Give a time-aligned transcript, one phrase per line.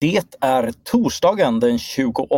[0.00, 2.28] Det är torsdagen den 28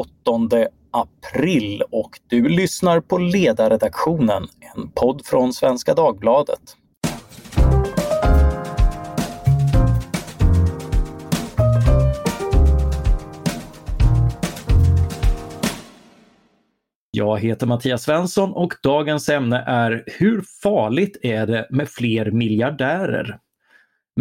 [0.91, 6.61] april och du lyssnar på Ledarredaktionen, en podd från Svenska Dagbladet.
[17.11, 23.39] Jag heter Mattias Svensson och dagens ämne är Hur farligt är det med fler miljardärer?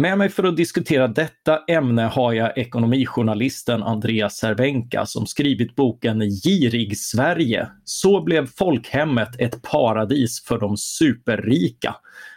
[0.00, 6.20] Med mig för att diskutera detta ämne har jag ekonomijournalisten Andreas Cervenka som skrivit boken
[6.20, 7.68] Girig Sverige.
[7.84, 11.96] Så blev folkhemmet ett paradis för de superrika.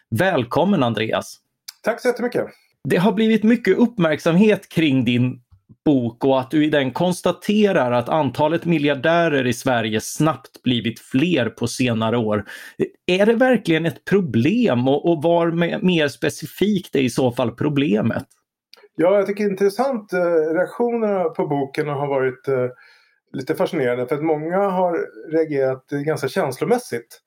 [0.10, 1.38] Välkommen Andreas!
[1.84, 2.46] Tack så jättemycket!
[2.90, 5.42] Det har blivit mycket uppmärksamhet kring din
[5.86, 11.50] bok och att du i den konstaterar att antalet miljardärer i Sverige snabbt blivit fler
[11.50, 12.46] på senare år.
[13.06, 15.52] Är det verkligen ett problem och, och var
[15.86, 18.26] mer specifikt är i så fall problemet?
[18.96, 20.14] Ja, jag tycker det är intressant.
[20.14, 22.68] Eh, reaktionerna på boken har varit eh,
[23.34, 27.20] lite fascinerande för att många har reagerat ganska känslomässigt.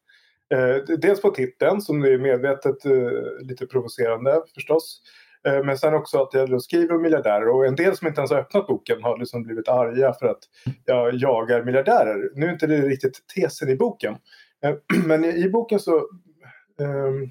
[0.54, 5.02] Eh, dels på titeln som är medvetet eh, lite provocerande förstås.
[5.46, 8.30] Eh, men sen också att jag skriver om miljardärer och en del som inte ens
[8.30, 10.38] har öppnat boken har liksom blivit arga för att
[10.84, 12.30] jag jagar miljardärer.
[12.34, 14.16] Nu är inte det riktigt tesen i boken.
[14.64, 14.74] Eh,
[15.06, 15.96] men i boken så
[16.80, 17.30] ehm,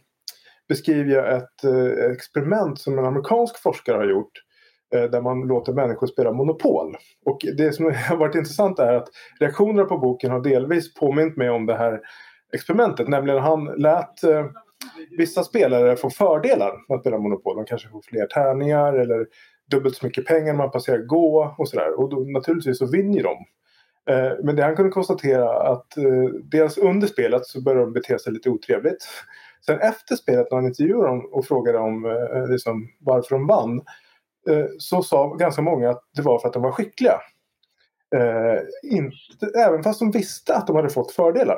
[0.67, 4.41] beskriver jag ett eh, experiment som en amerikansk forskare har gjort
[5.11, 6.95] där man låter människor spela Monopol.
[7.25, 9.07] Och det som har varit intressant är att
[9.39, 11.99] reaktionerna på boken har delvis påmint mig om det här
[12.53, 13.07] experimentet.
[13.07, 14.23] Nämligen han lät
[15.17, 17.55] vissa spelare får fördelar med att spela Monopol.
[17.55, 19.27] De kanske får fler tärningar eller
[19.71, 21.99] dubbelt så mycket pengar när man passerar gå och sådär.
[21.99, 23.37] Och då, naturligtvis så vinner de.
[24.13, 28.19] Eh, men det han kunde konstatera att eh, dels under spelet så började de bete
[28.19, 29.07] sig lite otrevligt.
[29.65, 33.81] Sen efter spelet när han intervjuade dem och frågade om eh, liksom, varför de vann
[34.49, 37.19] eh, så sa ganska många att det var för att de var skickliga.
[38.15, 41.57] Eh, inte, även fast de visste att de hade fått fördelar.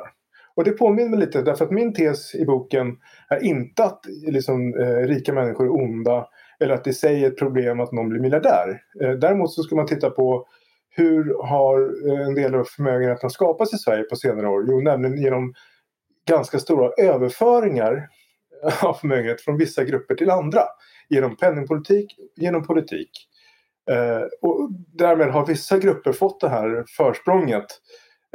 [0.58, 2.96] Och det påminner mig lite därför att min tes i boken
[3.28, 6.28] är inte att liksom, eh, rika människor är onda
[6.60, 8.80] eller att det i sig är ett problem att någon blir miljardär.
[9.02, 10.46] Eh, däremot så ska man titta på
[10.90, 11.80] hur har
[12.10, 14.64] eh, en del av förmögenheten skapats i Sverige på senare år?
[14.68, 15.54] Jo, nämligen genom
[16.28, 18.08] ganska stora överföringar
[18.82, 20.62] av förmögenhet från vissa grupper till andra.
[21.08, 23.10] Genom penningpolitik, genom politik.
[23.90, 27.66] Eh, och därmed har vissa grupper fått det här försprånget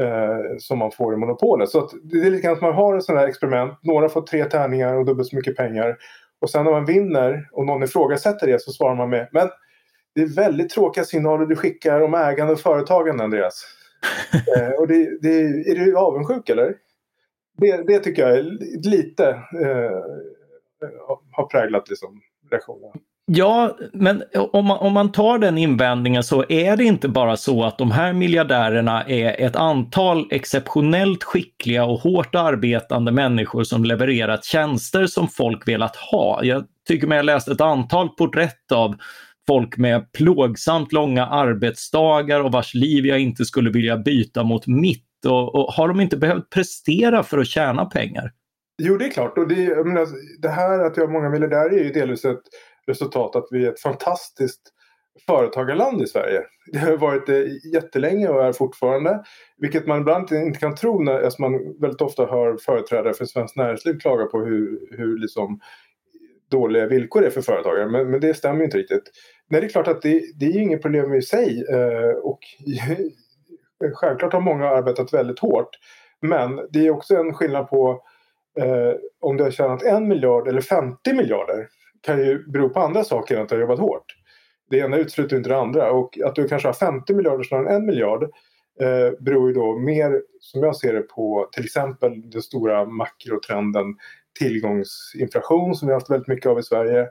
[0.01, 1.69] eh, som man får i monopolet.
[1.69, 3.73] Så det är lite grann att man har ett sånt här experiment.
[3.81, 5.97] Några får tre tärningar och dubbelt så mycket pengar.
[6.41, 9.49] Och sen när man vinner och någon ifrågasätter det så svarar man med Men
[10.15, 13.65] det är väldigt tråkiga signaler du skickar om ägande och företagande Andreas.
[14.57, 16.75] eh, och det, det, är du avundsjuk eller?
[17.57, 18.43] Det, det tycker jag är
[18.89, 19.29] lite
[19.63, 20.03] eh,
[21.31, 22.21] har präglat liksom
[22.51, 22.91] reaktionen.
[23.25, 27.63] Ja, men om man, om man tar den invändningen så är det inte bara så
[27.63, 34.45] att de här miljardärerna är ett antal exceptionellt skickliga och hårt arbetande människor som levererat
[34.45, 36.43] tjänster som folk velat ha.
[36.43, 38.95] Jag tycker mig ha läst ett antal porträtt av
[39.47, 45.25] folk med plågsamt långa arbetsdagar och vars liv jag inte skulle vilja byta mot mitt.
[45.25, 48.31] Och, och har de inte behövt prestera för att tjäna pengar?
[48.81, 49.37] Jo, det är klart.
[49.37, 50.07] Och det, menar,
[50.41, 52.41] det här att jag har många miljardärer är ju delvis ett
[52.87, 54.61] resultat att vi är ett fantastiskt
[55.25, 56.41] företagarland i Sverige.
[56.71, 59.23] Det har varit det jättelänge och är fortfarande.
[59.57, 63.55] Vilket man ibland inte kan tro när alltså man väldigt ofta hör företrädare för Svenskt
[63.55, 65.59] Näringsliv klaga på hur, hur liksom
[66.51, 67.89] dåliga villkor det är för företagare.
[67.89, 69.11] Men, men, det stämmer inte riktigt.
[69.49, 71.63] Nej, det är klart att det, det är inget problem i sig.
[71.71, 72.39] Eh, och
[73.93, 75.69] självklart har många arbetat väldigt hårt.
[76.21, 78.03] Men det är också en skillnad på
[78.59, 81.67] eh, om du har tjänat en miljard eller 50 miljarder
[82.03, 84.05] kan ju bero på andra saker än att du har jobbat hårt.
[84.69, 87.75] Det ena utesluter inte det andra och att du kanske har 50 miljarder snarare än
[87.75, 88.23] en miljard
[88.81, 93.85] eh, beror ju då mer, som jag ser det, på till exempel den stora makrotrenden
[94.39, 97.07] tillgångsinflation som vi har haft väldigt mycket av i Sverige.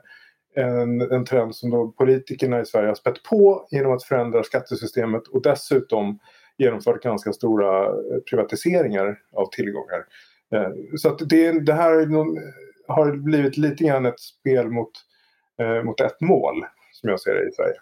[0.55, 5.27] En, en trend som då politikerna i Sverige har spett på genom att förändra skattesystemet
[5.27, 6.19] och dessutom
[6.57, 10.05] genomfört ganska stora eh, privatiseringar av tillgångar.
[10.55, 12.37] Eh, så att det, det här är någon,
[12.87, 14.91] har blivit lite grann ett spel mot,
[15.61, 17.75] eh, mot ett mål, som jag ser det i Sverige.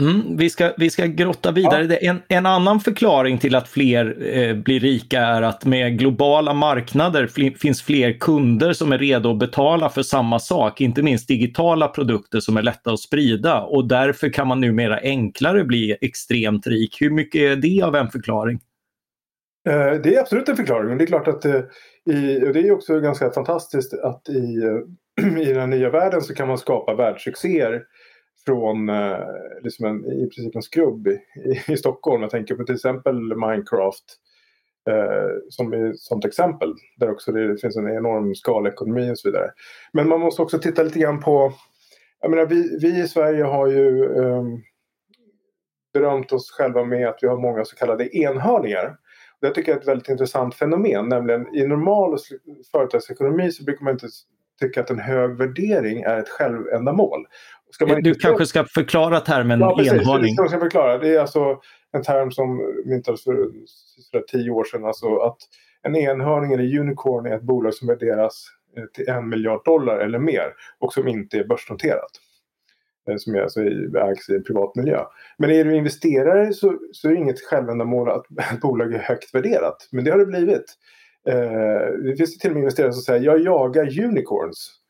[0.00, 1.84] Mm, vi, ska, vi ska grotta vidare.
[1.84, 2.10] Ja.
[2.10, 7.26] En, en annan förklaring till att fler eh, blir rika är att med globala marknader
[7.26, 11.88] fl finns fler kunder som är redo att betala för samma sak, inte minst digitala
[11.88, 16.96] produkter som är lätta att sprida och därför kan man numera enklare bli extremt rik.
[17.00, 18.60] Hur mycket är det av en förklaring?
[19.68, 20.98] Eh, det är absolut en förklaring.
[20.98, 21.60] Det är klart att eh,
[22.10, 26.34] i, och det är också ganska fantastiskt att i, eh, i den nya världen så
[26.34, 27.82] kan man skapa världssuccéer
[28.46, 28.90] från
[29.62, 31.18] liksom en, i princip en skrubb i,
[31.72, 32.22] i, Stockholm.
[32.22, 34.04] Jag tänker på till exempel Minecraft
[34.90, 36.74] eh, som är ett sånt exempel.
[36.96, 39.50] Där också det finns en enorm skalekonomi och så vidare.
[39.92, 41.52] Men man måste också titta lite grann på
[42.20, 44.44] jag menar, vi, vi i Sverige har ju eh,
[45.92, 48.96] berömt oss själva med att vi har många så kallade enhörningar.
[49.44, 51.08] Det tycker jag är ett väldigt intressant fenomen.
[51.08, 52.18] Nämligen i normal
[52.72, 54.08] företagsekonomi så brukar man inte
[54.60, 57.26] tycka att en hög värdering är ett självändamål.
[57.70, 60.34] Ska du kanske ska förklara termen ja, precis, enhörning?
[60.36, 60.98] Jag ska förklara.
[60.98, 61.60] Det är alltså
[61.92, 63.34] en term som myntades för,
[64.10, 64.84] för tio år sedan.
[64.84, 65.38] Alltså att
[65.82, 70.18] en enhörning eller unicorn är ett bolag som värderas eh, till en miljard dollar eller
[70.18, 72.10] mer och som inte är börsnoterat.
[73.08, 75.04] Eh, som är alltså ägs i en privat miljö.
[75.38, 79.34] Men är du investerare så, så är det inget självändamål att ett bolag är högt
[79.34, 79.88] värderat.
[79.92, 80.64] Men det har det blivit.
[81.28, 84.80] Eh, det finns till och med investerare som säger jag jagar unicorns.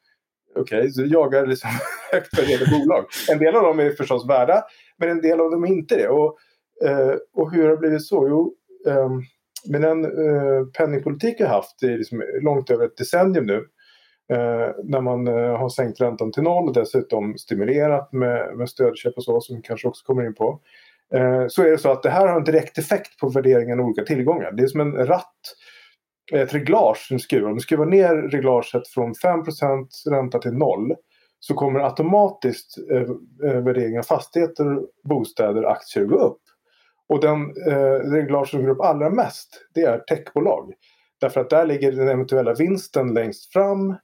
[0.57, 1.71] Okej, okay, så jagar liksom
[2.13, 3.05] högt värderade bolag.
[3.31, 4.65] En del av dem är förstås värda,
[4.99, 6.09] men en del av dem är inte det.
[6.09, 6.39] Och,
[6.85, 8.29] eh, och hur har det blivit så?
[8.29, 8.55] Jo,
[8.87, 9.09] eh,
[9.71, 13.65] med den eh, penningpolitik vi har haft i liksom långt över ett decennium nu
[14.33, 19.17] Eh, när man eh, har sänkt räntan till noll och dessutom stimulerat med, med stödköp
[19.17, 20.61] och så som vi kanske också kommer in på.
[21.15, 23.87] Eh, så är det så att det här har en direkt effekt på värderingen av
[23.87, 24.53] olika tillgångar.
[24.53, 25.41] Det är som en ratt,
[26.33, 27.49] ett reglage som skruvar.
[27.49, 30.95] Om du skruvar ner reglaget från 5% ränta till noll
[31.41, 33.01] så kommer automatiskt eh,
[33.51, 36.41] eh, värderingen av fastigheter, bostäder aktier gå upp.
[37.09, 40.73] Och den eh, reglage som går upp allra mest det är techbolag.
[41.21, 43.95] Därför att där ligger den eventuella vinsten längst fram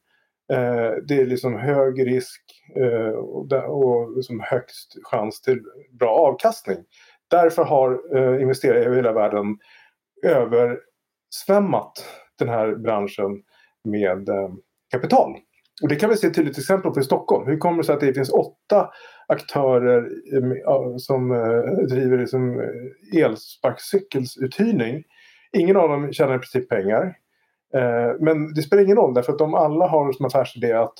[0.52, 2.42] Eh, det är liksom hög risk
[2.76, 5.60] eh, och, och liksom högst chans till
[5.98, 6.78] bra avkastning.
[7.30, 9.58] Därför har eh, investerare över hela världen
[10.22, 11.92] översvämmat
[12.38, 13.42] den här branschen
[13.84, 14.50] med eh,
[14.90, 15.36] kapital.
[15.82, 17.46] Och det kan vi se ett tydligt exempel på i Stockholm.
[17.46, 18.90] Hur kommer det sig att det finns åtta
[19.28, 20.08] aktörer
[20.98, 25.04] som eh, driver liksom eh, elsparkcykelsuthyrning?
[25.52, 27.16] Ingen av dem tjänar i princip pengar.
[27.74, 30.94] Eh, men det spelar ingen roll därför att de alla har som affärsidé att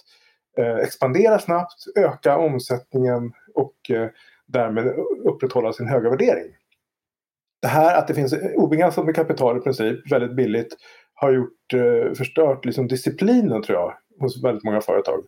[0.59, 4.09] eh, expandera snabbt, öka omsättningen och eh,
[4.47, 4.95] därmed
[5.25, 6.47] upprätthålla sin höga värdering.
[7.63, 10.77] Det här att det finns obegränsat med kapital i princip, väldigt billigt,
[11.15, 11.73] har gjort,
[12.17, 15.25] förstört liksom disciplinen tror jag hos väldigt många företag.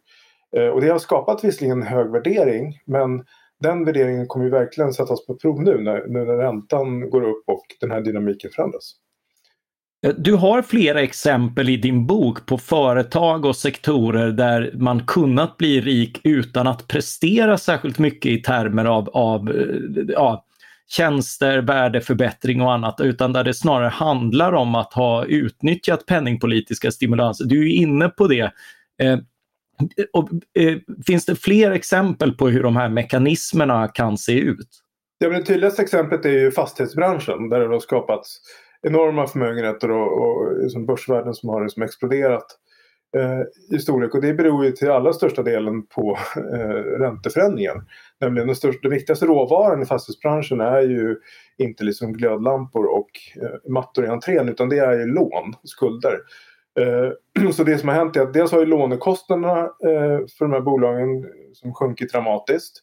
[0.73, 3.25] Och det har skapat visserligen en hög värdering men
[3.61, 7.45] den värderingen kommer ju verkligen sättas på prov nu när, nu när räntan går upp
[7.47, 8.95] och den här dynamiken förändras.
[10.07, 15.57] Eh, du har flera exempel i din bok på företag och sektorer där man kunnat
[15.57, 20.45] bli rik utan att prestera särskilt mycket i termer av, av eh, ja,
[20.89, 27.45] tjänster, värdeförbättring och annat, utan där det snarare handlar om att ha utnyttjat penningpolitiska stimulanser.
[27.45, 28.53] Du är inne på det.
[29.03, 29.19] Eh,
[30.13, 30.29] och,
[30.59, 34.69] eh, finns det fler exempel på hur de här mekanismerna kan se ut?
[35.19, 38.41] Ja, men det tydligaste exemplet är ju fastighetsbranschen där det har skapats
[38.83, 42.47] enorma förmögenheter och, och liksom börsvärden som har liksom exploderat
[43.17, 44.15] eh, i storlek.
[44.15, 47.85] Och det beror ju till allra största delen på eh, ränteförändringen.
[48.21, 51.17] Nämligen den, största, den viktigaste råvaran i fastighetsbranschen är ju
[51.59, 53.11] inte liksom glödlampor och
[53.43, 56.19] eh, mattor i entrén utan det är ju lån, skulder.
[56.81, 60.53] Eh, så det som har hänt är att dels har ju lånekostnaderna eh, för de
[60.53, 62.83] här bolagen som sjunkit dramatiskt.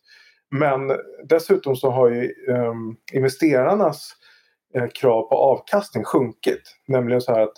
[0.51, 0.91] Men
[1.23, 4.15] dessutom så har ju ehm, investerarnas
[4.73, 6.61] Eh, krav på avkastning sjunkit.
[6.87, 7.53] Nämligen så här att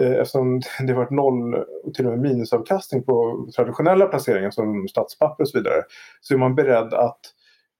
[0.00, 5.44] eh, eftersom det varit noll och till och med minusavkastning på traditionella placeringar som statspapper
[5.44, 5.82] och så vidare
[6.20, 7.20] så är man beredd att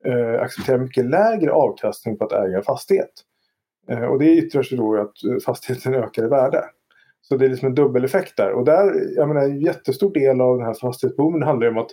[0.04, 3.12] eh, acceptera mycket lägre avkastning på att äga en fastighet.
[3.88, 6.64] Eh, och det yttrar sig då i att eh, fastigheten ökar i värde.
[7.20, 8.52] Så det är liksom en dubbeleffekt där.
[8.52, 11.90] Och där, jag menar, en jättestor del av den här fastighetsboomen handlar om att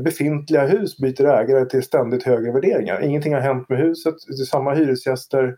[0.00, 3.00] befintliga hus byter ägare till ständigt högre värderingar.
[3.00, 4.14] Ingenting har hänt med huset.
[4.26, 5.56] Det är samma hyresgäster,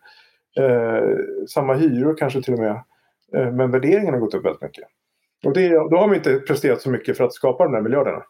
[0.58, 1.18] eh,
[1.48, 2.82] samma hyror kanske till och med.
[3.36, 4.84] Eh, men värderingen har gått upp väldigt mycket.
[5.44, 8.22] Och det, då har vi inte presterat så mycket för att skapa de här miljarderna.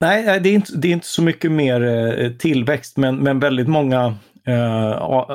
[0.00, 3.68] Nej, det är inte, det är inte så mycket mer eh, tillväxt men, men väldigt
[3.68, 4.14] många
[4.46, 4.92] eh,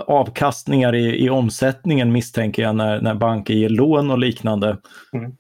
[0.08, 4.78] avkastningar i, i omsättningen misstänker jag när, när banker ger lån och liknande.
[5.14, 5.32] Mm.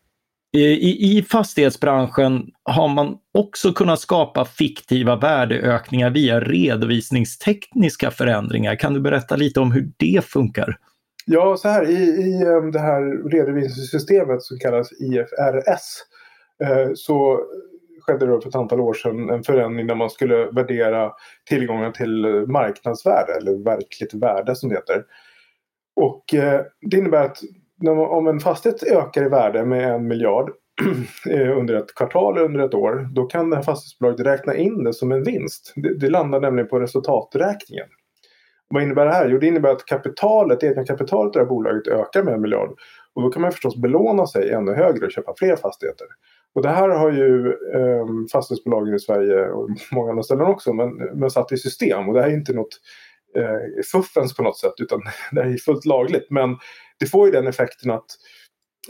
[0.51, 8.75] I, I fastighetsbranschen har man också kunnat skapa fiktiva värdeökningar via redovisningstekniska förändringar.
[8.75, 10.77] Kan du berätta lite om hur det funkar?
[11.25, 16.03] Ja, så här i, i um, det här redovisningssystemet som kallas IFRS
[16.63, 17.39] eh, så
[18.01, 21.11] skedde det för ett antal år sedan en förändring där man skulle värdera
[21.49, 25.03] tillgången till marknadsvärde eller verkligt värde som det heter.
[25.95, 27.37] Och eh, det innebär att
[27.87, 30.51] om en fastighet ökar i värde med en miljard
[31.29, 34.83] eh, under ett kvartal eller under ett år, då kan det här fastighetsbolaget räkna in
[34.83, 35.73] det som en vinst.
[35.75, 37.87] Det, det landar nämligen på resultaträkningen.
[38.69, 39.29] Vad innebär det här?
[39.29, 42.69] Jo, det innebär att kapitalet, egna kapitalet i det här bolaget ökar med en miljard.
[43.13, 46.07] Och då kan man förstås belåna sig ännu högre och köpa fler fastigheter.
[46.55, 50.95] Och det här har ju eh, fastighetsbolagen i Sverige och många andra ställen också men,
[50.95, 52.07] men satt i system.
[52.09, 52.79] Och det här är inte något
[53.37, 56.27] eh, fuffens på något sätt utan det är fullt lagligt.
[56.29, 56.57] Men
[56.99, 58.05] det får ju den effekten att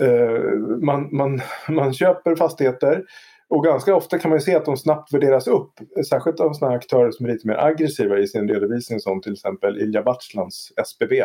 [0.01, 3.03] eh, man, man, man köper fastigheter
[3.49, 5.71] och ganska ofta kan man se att de snabbt värderas upp.
[6.09, 9.77] Särskilt av sådana aktörer som är lite mer aggressiva i sin redovisning som till exempel
[9.81, 11.23] Ilja Batlans SBB.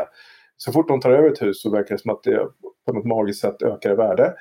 [0.56, 2.46] Så fort de tar över ett hus så verkar det som att det
[2.86, 4.34] på något magiskt sätt ökar i värde.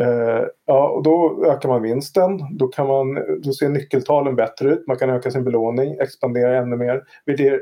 [0.00, 2.56] Uh, ja, och då ökar man vinsten.
[2.58, 4.86] Då, kan man, då ser nyckeltalen bättre ut.
[4.86, 7.02] Man kan öka sin belåning, expandera ännu mer,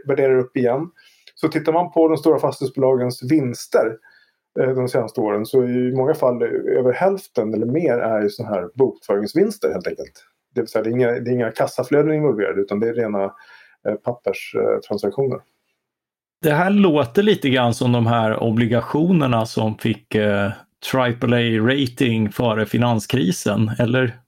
[0.09, 0.91] värdera upp igen.
[1.35, 3.97] Så tittar man på de stora fastighetsbolagens vinster
[4.61, 6.43] uh, de senaste åren så i många fall
[6.79, 10.25] över hälften eller mer är ju sådana här bokföringsvinster helt enkelt.
[10.55, 13.25] Det vill säga det är inga, det är inga kassaflöden involverade utan det är rena
[13.25, 15.41] uh, papperstransaktioner.
[16.43, 20.51] Det här låter lite grann som de här obligationerna som fick eh,
[20.95, 24.21] AAA-rating före finanskrisen, eller?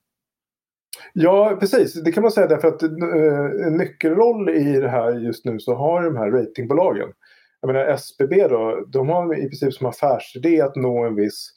[1.13, 2.03] Ja, precis.
[2.03, 5.75] Det kan man säga därför att eh, en nyckelroll i det här just nu så
[5.75, 7.09] har de här ratingbolagen.
[7.61, 11.49] Jag menar SBB då, de har i princip som affärsidé att nå en viss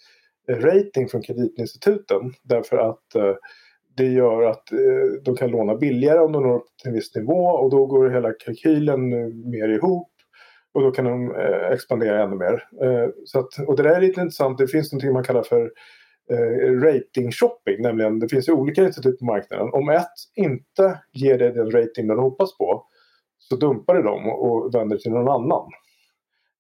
[0.48, 2.32] rating från kreditinstituten.
[2.42, 3.34] Därför att eh,
[3.96, 7.14] det gör att eh, de kan låna billigare om de når upp till en viss
[7.14, 10.12] nivå och då går hela kalkylen eh, mer ihop
[10.76, 12.68] och då kan de eh, expandera ännu mer.
[12.82, 14.58] Eh, så att, och det där är lite intressant.
[14.58, 15.72] Det finns någonting man kallar för
[16.30, 17.82] eh, rating shopping.
[17.82, 19.68] Nämligen det finns ju olika institut på marknaden.
[19.72, 22.86] Om ett inte ger dig den rating du hoppas på
[23.38, 25.70] så dumpar det dem och vänder till någon annan.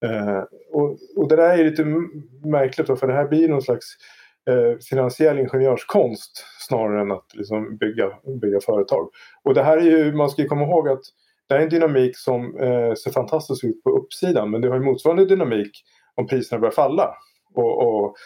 [0.04, 0.42] Eh,
[0.72, 1.84] och, och, det där är lite
[2.44, 3.86] märkligt då, för det här blir någon slags
[4.50, 8.10] eh, finansiell ingenjörskonst snarare än att liksom bygga,
[8.42, 9.08] bygga företag.
[9.42, 11.04] Och det här är ju, man ska ju komma ihåg att
[11.48, 14.76] det här är en dynamik som eh, ser fantastiskt ut på uppsidan men det har
[14.76, 15.70] ju motsvarande dynamik
[16.14, 17.14] om priserna börjar falla
[17.54, 18.16] och, och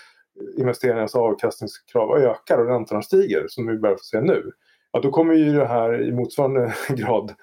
[0.59, 4.51] investeringarnas avkastningskrav ökar och räntorna stiger som vi börjar få se nu.
[4.93, 7.35] Ja, då kommer ju det här i motsvarande grad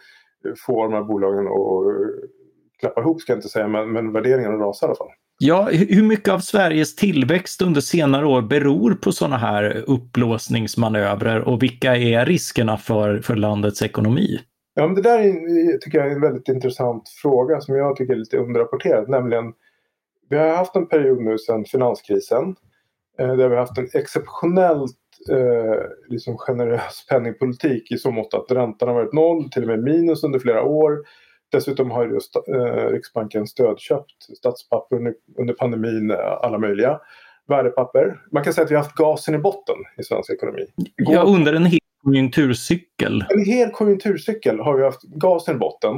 [0.65, 2.29] få de här bolagen att
[2.79, 5.07] klappa ihop ska jag inte säga men, men värderingarna rasar i alla fall.
[5.39, 11.63] Ja, hur mycket av Sveriges tillväxt under senare år beror på sådana här upplåsningsmanövrer och
[11.63, 14.39] vilka är riskerna för, för landets ekonomi?
[14.79, 18.13] Ja, men det där är, tycker jag är en väldigt intressant fråga som jag tycker
[18.13, 19.09] är lite underrapporterad.
[19.09, 19.53] Nämligen,
[20.29, 22.55] vi har haft en period nu sedan finanskrisen
[23.19, 24.97] eh, där vi har haft en exceptionellt
[25.31, 29.83] eh, liksom generös penningpolitik i så mått att räntan har varit noll, till och med
[29.83, 30.97] minus under flera år.
[31.51, 36.99] Dessutom har just, eh, Riksbanken stödköpt statspapper under, under pandemin, eh, alla möjliga
[37.47, 38.21] värdepapper.
[38.31, 40.65] Man kan säga att vi har haft gasen i botten i svensk ekonomi.
[40.97, 41.15] Går...
[41.15, 43.25] Ja, under en hel konjunkturcykel.
[43.29, 45.95] En hel konjunkturcykel har vi haft gasen i botten.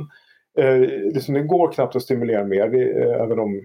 [0.60, 0.79] Eh,
[1.13, 3.62] liksom det går knappt att stimulera mer, det, eh, även om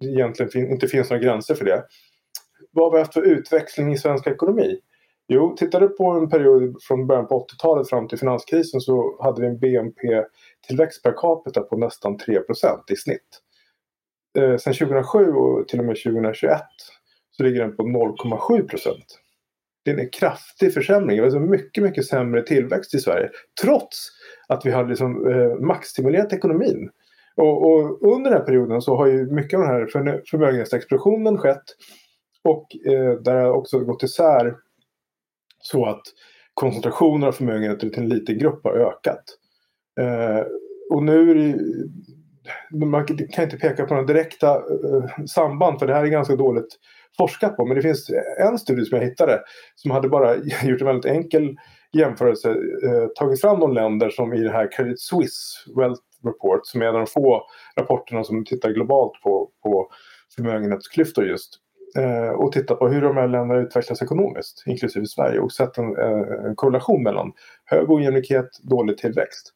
[0.00, 1.84] det egentligen fin inte finns några gränser för det.
[2.70, 4.78] Vad har vi haft för utväxling i svensk ekonomi?
[5.28, 9.40] Jo, tittar du på en period från början på 80-talet fram till finanskrisen så hade
[9.40, 13.40] vi en BNP-tillväxt per capita på nästan 3% i snitt.
[14.38, 16.60] Eh, sen 2007 och till och med 2021
[17.30, 18.66] så ligger den på 0,7
[19.84, 21.18] det är en kraftig försämring.
[21.18, 23.30] Alltså mycket, mycket sämre tillväxt i Sverige.
[23.62, 24.10] Trots
[24.48, 26.90] att vi har liksom, eh, maxstimulerat ekonomin.
[27.36, 31.64] Och, och, under den här perioden så har ju mycket av den här förmögenhetsexplosionen skett.
[32.44, 34.56] Och eh, där har också gått isär
[35.60, 36.02] så att
[36.54, 39.24] koncentrationen av förmögenheter till en liten grupp har ökat.
[40.00, 40.46] Eh,
[40.90, 41.56] och nu är det,
[42.86, 46.78] man kan inte peka på några direkta eh, samband för det här är ganska dåligt
[47.18, 47.66] forskat på.
[47.66, 49.40] Men det finns en studie som jag hittade
[49.74, 51.56] som hade bara gjort en väldigt enkel
[51.92, 52.50] jämförelse.
[52.50, 56.86] Eh, tagit fram de länder som i det här Credit Suisse Wealth Report som är
[56.86, 57.42] en av de få
[57.76, 59.88] rapporterna som tittar globalt på, på
[60.36, 61.60] förmögenhetsklyftor just.
[61.96, 65.96] Eh, och tittat på hur de här länderna utvecklas ekonomiskt, inklusive Sverige och sett en,
[65.96, 67.32] eh, en korrelation mellan
[67.64, 69.52] hög ojämlikhet, dålig tillväxt.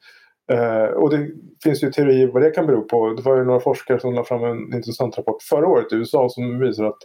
[0.52, 1.30] Uh, och det
[1.64, 3.08] finns ju teorier vad det kan bero på.
[3.08, 6.28] Det var ju några forskare som lade fram en intressant rapport förra året i USA
[6.28, 6.98] som visar att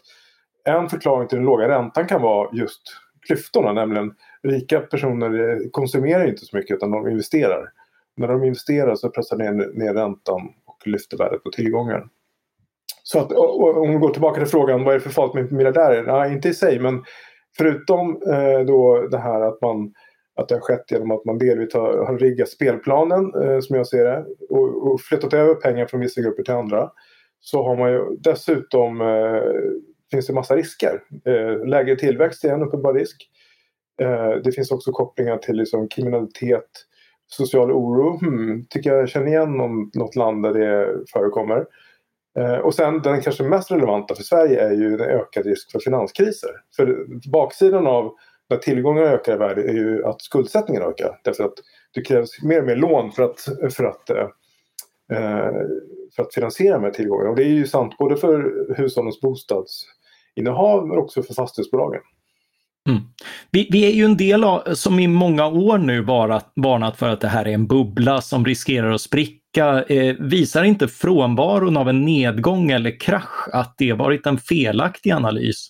[0.65, 2.81] en förklaring till den låga räntan kan vara just
[3.27, 4.11] klyftorna, nämligen
[4.43, 7.69] rika personer konsumerar inte så mycket utan de investerar.
[8.17, 12.07] När de investerar så pressar de ner, ner räntan och lyfter värdet på tillgångar.
[13.03, 16.03] Så att, om vi går tillbaka till frågan, vad är det för farligt med miljardärer?
[16.03, 17.03] Nej, inte i sig, men
[17.57, 19.93] förutom eh, då det här att, man,
[20.35, 23.87] att det har skett genom att man delvis har, har riggat spelplanen, eh, som jag
[23.87, 26.89] ser det, och, och flyttat över pengar från vissa grupper till andra.
[27.39, 29.41] Så har man ju dessutom eh,
[30.11, 31.03] finns det massa risker.
[31.25, 33.29] Eh, lägre tillväxt är en uppenbar risk.
[34.01, 36.69] Eh, det finns också kopplingar till liksom, kriminalitet,
[37.27, 38.17] social oro.
[38.17, 41.65] Hmm, tycker jag känner igen någon, något land där det förekommer.
[42.39, 45.79] Eh, och sen den kanske mest relevanta för Sverige är ju en ökad risk för
[45.79, 46.49] finanskriser.
[46.75, 48.13] För baksidan av
[48.49, 51.19] när tillgångarna ökar i värde är ju att skuldsättningen ökar.
[51.23, 51.53] Därför att
[51.93, 53.39] det krävs mer och mer lån för att,
[53.73, 54.27] för att, eh,
[55.11, 55.51] eh
[56.15, 57.29] för att finansiera de här tillgångarna.
[57.29, 62.01] Och det är ju sant både för hushållens bostadsinnehav men också för fastighetsbolagen.
[62.89, 63.01] Mm.
[63.51, 67.09] Vi, vi, är ju en del av, som i många år nu varat, varnat för
[67.09, 69.83] att det här är en bubbla som riskerar att spricka.
[69.83, 75.69] Eh, visar inte frånvaron av en nedgång eller krasch att det varit en felaktig analys?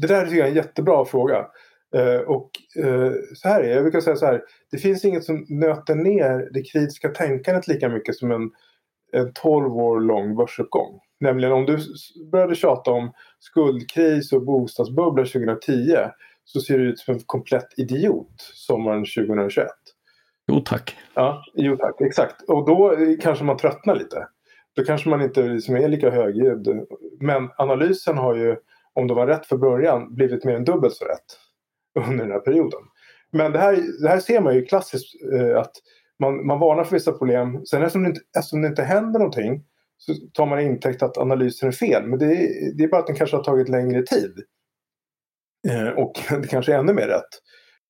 [0.00, 1.46] Det där är en jättebra fråga.
[1.96, 4.42] Eh, och eh, så här är jag brukar säga så här.
[4.70, 8.50] Det finns inget som nöter ner det kritiska tänkandet lika mycket som en,
[9.12, 11.00] en 12 år lång börsuppgång.
[11.20, 11.78] Nämligen om du
[12.32, 15.96] började tjata om skuldkris och bostadsbubbla 2010
[16.44, 19.66] så ser du ut som en komplett idiot sommaren 2021.
[20.52, 20.96] Jo tack.
[21.14, 22.42] Ja, jo tack, exakt.
[22.42, 24.26] Och då kanske man tröttnar lite.
[24.76, 26.86] Då kanske man inte liksom är lika högljudd.
[27.20, 28.56] Men analysen har ju,
[28.92, 31.38] om det var rätt för början, blivit mer än dubbelt så rätt
[32.06, 32.80] under den här perioden.
[33.32, 35.72] Men det här, det här ser man ju klassiskt eh, att
[36.20, 37.66] man, man varnar för vissa problem.
[37.66, 39.64] Sen eftersom det, inte, eftersom det inte händer någonting
[39.98, 42.06] så tar man intäkt att analysen är fel.
[42.06, 44.34] Men det är, det är bara att den kanske har tagit längre tid.
[45.68, 46.12] Eh, och
[46.42, 47.28] det kanske är ännu mer rätt.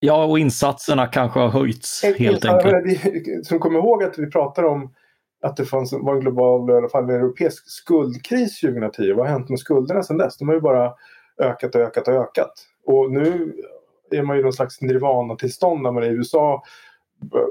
[0.01, 3.47] Ja, och insatserna kanske har höjts helt, helt enkelt.
[3.47, 4.95] Som kommer ihåg att vi pratar om
[5.43, 9.13] att det fanns, var en global, i alla fall en europeisk skuldkris 2010.
[9.13, 10.39] Vad har hänt med skulderna sedan dess?
[10.39, 10.93] De har ju bara
[11.43, 12.53] ökat och ökat och ökat.
[12.87, 13.55] Och nu
[14.11, 16.63] är man ju någon slags nirvana-tillstånd när man i USA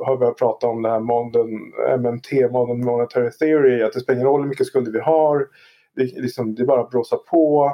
[0.06, 4.28] har börjat prata om det här modern, MMT, Modern Monetary Theory, att det spelar ingen
[4.28, 5.48] roll hur mycket skulder vi har.
[5.96, 7.72] Det, liksom, det är bara att blåsa på.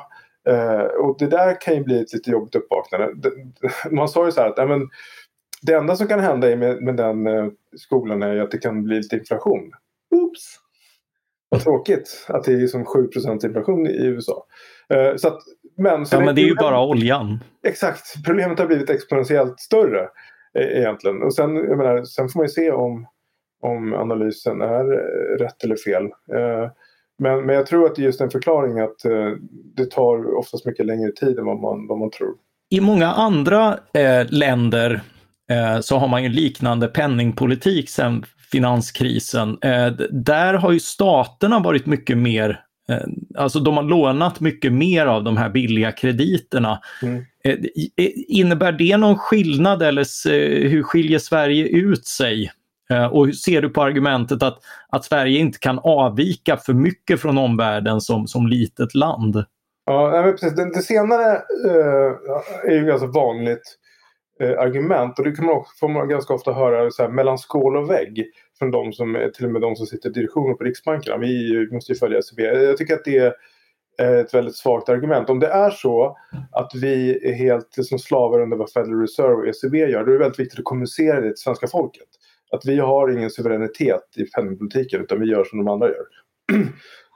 [0.49, 3.31] Uh, och det där kan ju bli ett lite jobbigt uppvaknande.
[3.91, 4.89] Man sa ju så här att men,
[5.61, 8.83] det enda som kan hända med, med den uh, skolan är ju att det kan
[8.83, 9.71] bli lite inflation.
[10.15, 10.59] Oops!
[11.49, 14.45] Vad tråkigt att det är som 7% inflation i USA.
[14.93, 15.39] Uh, så att,
[15.77, 17.39] men, så ja, men det är ju bara oljan.
[17.67, 18.25] Exakt.
[18.25, 20.09] Problemet har blivit exponentiellt större
[20.59, 21.23] E-, egentligen.
[21.23, 23.07] Och sen, jag menar, sen får man ju se om,
[23.61, 26.05] om analysen är eh, rätt eller fel.
[26.05, 26.71] E,
[27.19, 29.31] men, men jag tror att det är just en förklaring att eh,
[29.75, 32.35] det tar oftast mycket längre tid än vad man, vad man tror.
[32.69, 35.01] I många andra eh, länder
[35.51, 39.57] eh, så har man ju liknande penningpolitik sedan finanskrisen.
[39.61, 42.61] Eh, där har ju staterna varit mycket mer
[43.37, 46.81] Alltså de har lånat mycket mer av de här billiga krediterna.
[47.01, 47.25] Mm.
[47.43, 47.57] Eh,
[48.27, 50.29] innebär det någon skillnad eller
[50.67, 52.51] hur skiljer Sverige ut sig
[52.89, 54.57] Eh, och hur ser du på argumentet att,
[54.89, 59.45] att Sverige inte kan avvika för mycket från omvärlden som, som litet land?
[59.85, 60.55] Ja, precis.
[60.55, 61.31] Det, det senare
[61.67, 62.13] eh,
[62.63, 63.77] är ju ganska vanligt
[64.39, 67.37] eh, argument och det kan man också, får man ganska ofta höra så här, mellan
[67.37, 68.25] skål och vägg
[68.59, 71.19] från de som, till och med de som sitter i direktionen på Riksbanken.
[71.19, 72.39] Vi måste ju följa SEB.
[72.39, 73.33] Jag tycker att det är
[74.01, 75.29] eh, ett väldigt svagt argument.
[75.29, 76.17] Om det är så
[76.51, 80.13] att vi är helt som slavar under vad Federal Reserve och ECB gör, då är
[80.13, 82.07] det väldigt viktigt att kommunicera det till svenska folket
[82.51, 86.05] att vi har ingen suveränitet i penningpolitiken utan vi gör som de andra gör.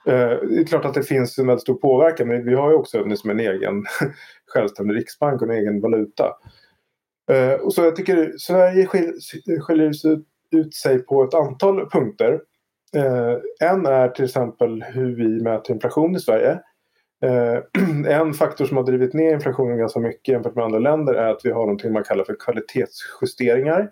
[0.07, 0.13] Eh,
[0.49, 3.03] det är klart att det finns en väldigt stor påverkan men vi har ju också
[3.03, 3.83] liksom en egen
[4.47, 6.33] självständig riksbank och en egen valuta.
[7.31, 8.87] Eh, och så jag tycker Sverige
[9.61, 12.41] skiljer ut ut sig på ett antal punkter.
[12.95, 16.59] Eh, en är till exempel hur vi mäter inflation i Sverige.
[17.23, 17.59] Eh,
[18.19, 21.41] en faktor som har drivit ner inflationen ganska mycket jämfört med andra länder är att
[21.43, 23.89] vi har något man kallar för kvalitetsjusteringar.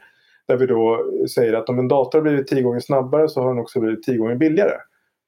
[0.47, 3.49] Där vi då säger att om en dator har blivit tio gånger snabbare så har
[3.49, 4.77] den också blivit tio gånger billigare.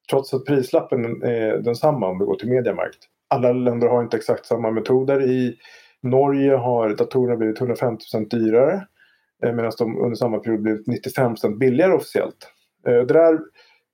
[0.09, 2.97] Trots att prislappen är densamma om vi går till Mediamarkt.
[3.27, 5.21] Alla länder har inte exakt samma metoder.
[5.21, 5.57] I
[6.01, 8.81] Norge har datorerna blivit 150% dyrare eh,
[9.43, 12.51] Eh, medan de under samma period blivit 95% billigare officiellt.
[12.87, 13.39] Eh, det där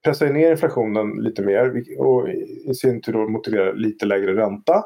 [0.03, 2.29] pressar ner inflationen lite mer och
[2.69, 4.83] i sin tur då motiverar lite lägre ränta.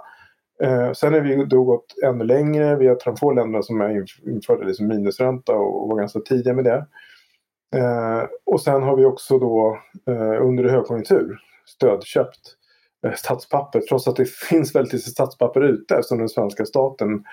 [0.64, 2.76] Eh, sen har vi då gått ännu längre.
[2.76, 6.64] Vi har de få länderna som har infört liksom minusränta och, var ganska tidiga med
[6.64, 6.86] det.
[8.46, 9.80] Och sen har vi också då
[10.42, 12.56] under högkonjunktur stödköpt
[13.16, 17.24] statspapper trots att det finns väldigt lite statspapper ute eftersom den svenska staten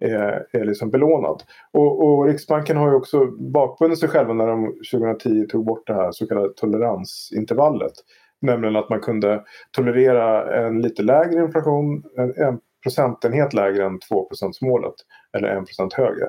[0.00, 1.42] är, är liksom belånad.
[1.72, 5.94] Och, och, Riksbanken har ju också bakbundit sig själva när de 2010 tog bort det
[5.94, 7.92] här så kallade toleransintervallet.
[8.40, 14.28] Nämligen att man kunde tolerera en lite lägre inflation, en, en procentenhet lägre än 2
[14.62, 14.94] målet
[15.32, 16.26] eller 1 högre.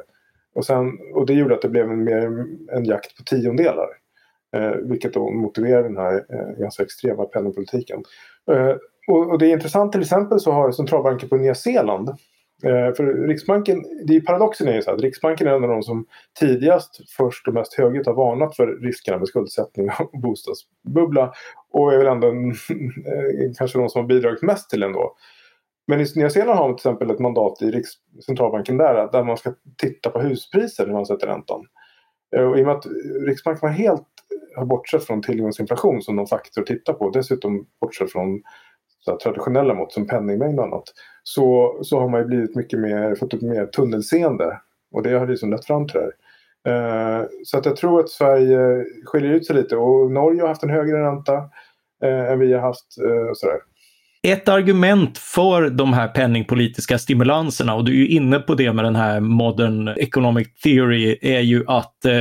[0.56, 3.88] Och, sen, och det gjorde att det blev en, mer en jakt på tiondelar.
[4.56, 8.03] Eh, vilket då motiverar den här eh, ganska extrema penningpolitiken.
[8.51, 8.75] Eh,
[9.08, 12.10] och, och, det är intressant till exempel så har centralbanken på Nya Zeeland
[12.63, 15.83] Eh, för Riksbanken, det är paradoxen är ju så att Riksbanken är en av de
[15.83, 16.05] som
[16.39, 21.33] tidigast, först och mest högljutt har varnat för riskerna med skuldsättning och bostadsbubbla.
[21.71, 25.15] Och är väl ändå en, eh, kanske de som har bidragit mest till det ändå.
[25.87, 27.89] Men i Nya Zeeland har man till exempel ett mandat i Riks
[28.25, 31.65] centralbanken där, där man ska titta på huspriser när man sätter räntan.
[32.35, 32.85] Eh, och I och med att
[33.25, 34.07] Riksbanken har helt
[34.55, 38.41] har bortsett från tillgångsinflation som någon faktor att titta på, dessutom bortsett från
[39.07, 40.83] så traditionella mått som penningmängd och annat.
[41.23, 44.59] Så, så har man ju blivit mycket mer, fått upp mer tunnelseende.
[44.93, 46.13] Och det har liksom lett fram till det här.
[46.67, 50.63] Eh, så att jag tror att Sverige skiljer ut sig lite och Norge har haft
[50.63, 51.33] en högre ränta
[52.03, 52.85] eh, än vi har haft.
[53.05, 53.57] Eh, och sådär.
[54.23, 58.85] Ett argument för de här penningpolitiska stimulanserna, och du är ju inne på det med
[58.85, 62.13] den här modern economic theory, är ju att eh,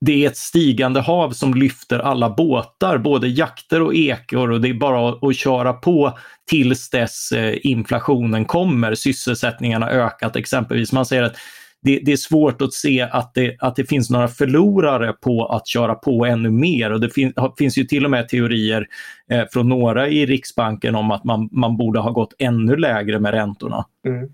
[0.00, 4.68] det är ett stigande hav som lyfter alla båtar, både jakter och ekor och det
[4.68, 6.18] är bara att, köra på
[6.50, 10.92] tills dess eh, inflationen kommer, sysselsättningen har ökat exempelvis.
[10.92, 11.36] Man säger att
[11.82, 15.68] det, det, är svårt att se att det, att det finns några förlorare på att
[15.68, 18.86] köra på ännu mer och det fin, finns ju till och med teorier
[19.30, 23.30] eh, från några i Riksbanken om att man, man borde ha gått ännu lägre med
[23.30, 23.86] räntorna.
[24.06, 24.28] Mm.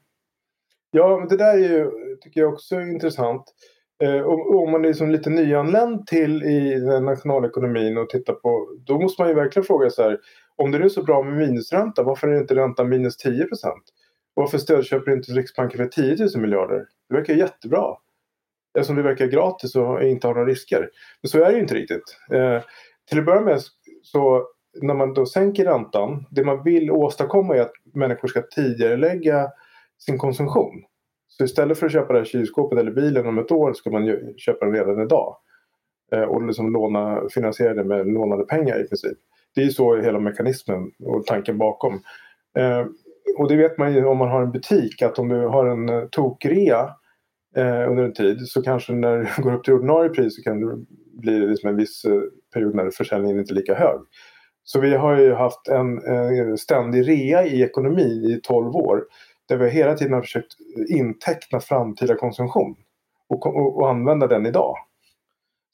[0.90, 3.44] Ja, men det där är ju, tycker jag också är intressant.
[4.02, 8.98] Eh, om man är liksom lite nyanländ till i den nationalekonomin och tittar på, då
[9.00, 10.18] måste man ju verkligen fråga så här,
[10.56, 13.84] om det är så bra med minusränta, varför är inte räntan minus 10 procent?
[14.34, 16.86] Varför stödköper inte Riksbanken för 10 000 miljarder?
[17.08, 17.96] Det verkar jättebra.
[18.78, 20.90] Eftersom det verkar gratis och inte har några risker.
[21.22, 22.18] Men så är det ju inte riktigt.
[22.32, 22.62] Eh,
[23.08, 23.60] till att börja med
[24.02, 24.46] så
[24.82, 29.50] när man då sänker räntan, det man vill åstadkomma är att människor ska tidigarelägga
[29.98, 30.82] sin konsumtion.
[31.38, 34.18] Så istället för att köpa det här kylskåpet eller bilen om ett år ska man
[34.36, 35.36] köpa den redan idag.
[36.12, 39.18] Eh, och liksom låna, finansiera det med lånade pengar i princip.
[39.54, 42.00] Det är ju så hela mekanismen och tanken bakom.
[42.58, 42.86] Eh,
[43.38, 45.88] och det vet man ju om man har en butik att om du har en
[45.88, 46.90] eh, tokrea
[47.56, 50.60] eh, under en tid så kanske när det går upp till ordinarie pris så kan
[50.60, 50.84] det
[51.20, 52.20] bli liksom en viss eh,
[52.54, 54.00] period när försäljningen inte är lika hög.
[54.64, 59.04] Så vi har ju haft en, en ständig rea i ekonomin i 12 år
[59.48, 60.52] där vi hela tiden har försökt
[60.88, 62.76] inteckna framtida konsumtion
[63.28, 64.76] och, och, och använda den idag.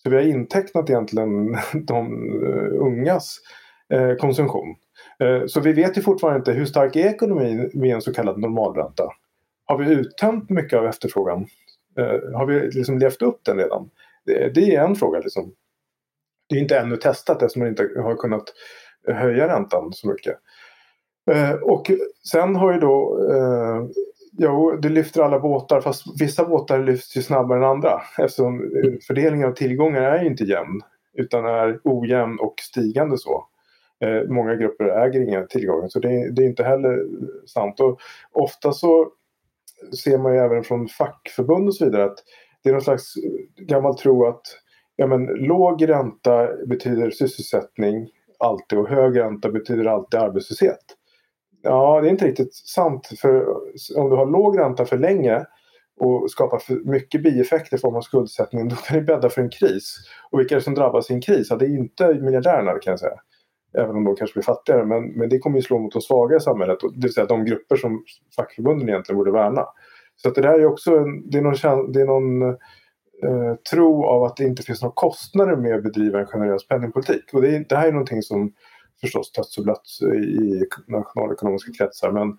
[0.03, 1.57] Så vi har intecknat egentligen
[1.87, 3.39] de uh, ungas
[3.95, 4.75] uh, konsumtion.
[5.23, 8.39] Uh, så vi vet ju fortfarande inte hur stark är ekonomin med en så kallad
[8.39, 9.05] normalränta.
[9.65, 11.47] Har vi uttömt mycket av efterfrågan?
[12.35, 13.91] Har vi liksom levt upp den redan?
[14.25, 15.19] Det, det är en fråga.
[15.19, 15.53] Liksom.
[16.49, 18.45] Det är inte ännu testat eftersom man inte har kunnat
[19.07, 20.39] höja räntan så mycket.
[21.31, 21.91] Eh, och
[22.33, 24.03] sen har ju då eh,
[24.39, 28.93] Jo, det lyfter alla båtar fast vissa båtar lyfts ju snabbare än andra eftersom eh,
[29.07, 30.81] fördelningen av tillgångar är ju inte jämn
[31.15, 33.47] utan är ojämn och stigande så.
[34.01, 37.07] Eh, många grupper äger inga tillgångar så det, det, är inte heller
[37.47, 37.81] sant.
[37.81, 38.01] Och
[38.33, 39.09] ofta så
[40.05, 42.19] ser man ju även från fackförbund och så vidare att
[42.63, 43.15] det är någon slags
[43.57, 44.43] gammal tro att
[44.97, 48.09] ja, men, låg ränta betyder sysselsättning
[48.39, 50.97] alltid och hög ränta betyder alltid arbetslöshet.
[51.63, 53.11] Ja, det är inte riktigt sant.
[53.21, 53.49] För
[53.97, 55.45] om du har låg ränta för länge
[56.01, 59.51] och skapar för mycket bieffekter i form av skuldsättning, då kan det bädda för en
[59.51, 59.97] kris.
[60.31, 61.47] Och vilka är det som drabbas i en kris?
[61.51, 63.17] Ja, det är inte miljardärerna kan jag säga.
[63.79, 64.85] Även om de kanske blir fattigare.
[64.85, 66.79] Men, men det kommer ju slå mot de svaga i samhället.
[66.81, 68.05] Det vill säga de grupper som
[68.37, 69.67] fackförbunden egentligen borde värna.
[70.17, 72.43] Så att det där är också en, det är någon, det är någon
[73.23, 77.25] eh, tro av att det inte finns några kostnader med att bedriva en generös penningpolitik.
[77.33, 78.53] Och det, det här är någonting som
[79.03, 79.87] förstås stötts och blött
[80.25, 82.13] i nationalekonomiska kretsar.
[82.13, 82.39] Men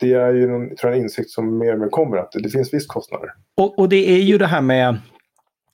[0.00, 2.48] det är ju en, tror jag, en insikt som mer och mer kommer att det
[2.48, 3.30] finns visst kostnader.
[3.56, 4.98] Och, och det är ju det här med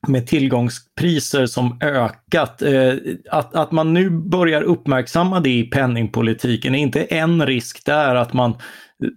[0.07, 2.63] med tillgångspriser som ökat.
[2.63, 2.95] Eh,
[3.31, 8.33] att, att man nu börjar uppmärksamma det i penningpolitiken är inte en risk där att
[8.33, 8.55] man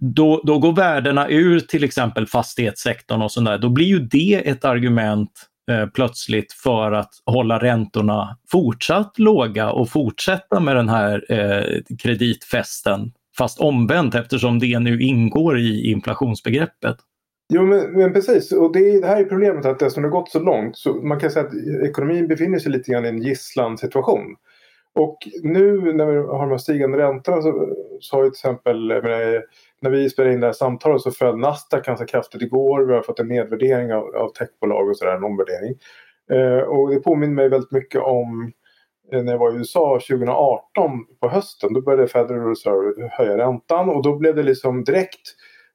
[0.00, 3.58] då, då går värdena ur till exempel fastighetssektorn och sådär.
[3.58, 5.30] Då blir ju det ett argument
[5.70, 13.12] Eh, plötsligt för att hålla räntorna fortsatt låga och fortsätta med den här eh, kreditfesten.
[13.38, 16.96] Fast omvänt eftersom det nu ingår i inflationsbegreppet.
[17.54, 20.40] Jo men, men precis och det, det, här är problemet att eftersom det gått så
[20.40, 21.54] långt så man kan säga att
[21.88, 24.36] ekonomin befinner sig lite grann i en gisslansituation.
[24.94, 27.68] Och nu när vi har de här stigande räntorna så,
[28.02, 29.44] så har ju till exempel menar,
[29.80, 32.86] när vi spelade in det här samtalet så föll Nasdaq ganska kraftigt igår.
[32.86, 35.74] Vi har fått en nedvärdering av, av techbolag och sådär, en omvärdering.
[36.30, 38.52] Eh, och det påminner mig väldigt mycket om
[39.12, 41.74] eh, när jag var i USA 2018 på hösten.
[41.74, 45.34] Då började Federal Reserve höja räntan och då blev det liksom direkt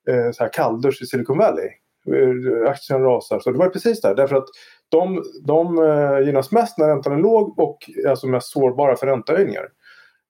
[0.09, 1.69] eh, så här kalldusch i Silicon Valley.
[2.07, 3.39] Eh, aktien rasar.
[3.39, 4.15] Så det var precis där.
[4.15, 4.47] Därför att
[4.89, 9.07] de, de eh, gynnas mest när räntan är låg och är alltså mest sårbara för
[9.07, 9.67] räntehöjningar.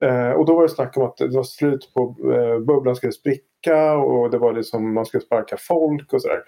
[0.06, 3.12] Eh, och då var det snack om att det var slut på eh, bubblan skulle
[3.12, 6.44] spricka och det var liksom man skulle sparka folk och sådär.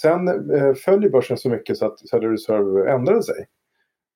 [0.00, 3.46] Sen eh, följer börsen så mycket så att Federal Reserve ändrade sig.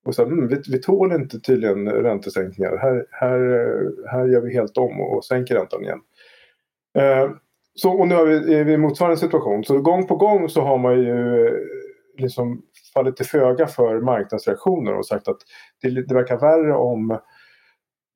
[0.07, 2.77] Och sa mm, vi, vi tål inte tydligen räntesänkningar.
[2.77, 6.01] Här, här, eh, här gör vi helt om och sänker räntan igen.
[6.99, 7.31] Eh,
[7.75, 9.65] så, och nu är vi, är vi i motsvarande situation.
[9.65, 11.53] Så gång på gång så har man ju eh,
[12.19, 12.63] liksom
[12.95, 15.39] fallit till föga för marknadsreaktioner och sagt att
[15.83, 17.19] det, det verkar värre om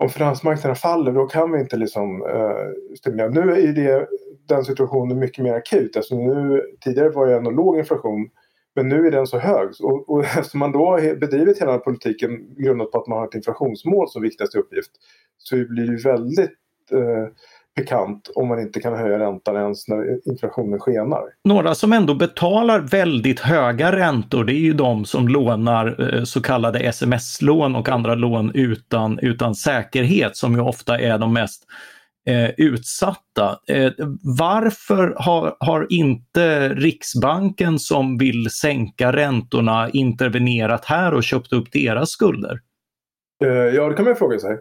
[0.00, 3.28] om finansmarknaden faller då kan vi inte liksom eh, stimulera.
[3.28, 4.06] Nu är det,
[4.48, 5.96] den situationen mycket mer akut.
[5.96, 8.30] Alltså nu, tidigare var det ändå låg inflation
[8.74, 9.68] men nu är den så hög.
[9.82, 13.34] Och, och eftersom man då har bedrivit hela politiken grundat på att man har ett
[13.34, 14.90] inflationsmål som viktigaste uppgift
[15.38, 16.58] så blir det väldigt
[16.92, 17.26] eh,
[17.76, 21.22] pikant om man inte kan höja räntan ens när inflationen skenar.
[21.44, 26.42] Några som ändå betalar väldigt höga räntor det är ju de som lånar eh, så
[26.42, 31.64] kallade sms-lån och andra lån utan, utan säkerhet som ju ofta är de mest
[32.26, 33.58] eh, utsatta.
[33.68, 33.92] Eh,
[34.38, 42.10] varför har, har inte Riksbanken som vill sänka räntorna intervenerat här och köpt upp deras
[42.10, 42.60] skulder?
[43.44, 44.58] Eh, ja, det kan man fråga sig.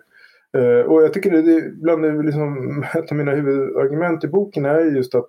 [0.58, 4.96] Uh, och jag tycker det, det bland liksom, ett av mina huvudargument i boken är
[4.96, 5.28] just att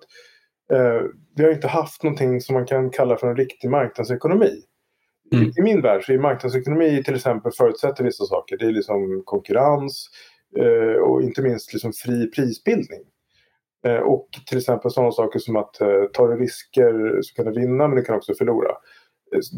[0.73, 1.01] uh,
[1.35, 4.61] vi har inte haft någonting som man kan kalla för en riktig marknadsekonomi.
[5.33, 5.45] Mm.
[5.45, 8.57] I, I, min värld så är marknadsekonomi till exempel förutsätter vissa saker.
[8.57, 10.09] Det är liksom konkurrens
[10.59, 13.01] uh, och inte minst liksom fri prisbildning.
[14.03, 15.73] och till exempel sådana saker som att
[16.13, 18.71] tar du risker så kan du vinna men du kan också förlora.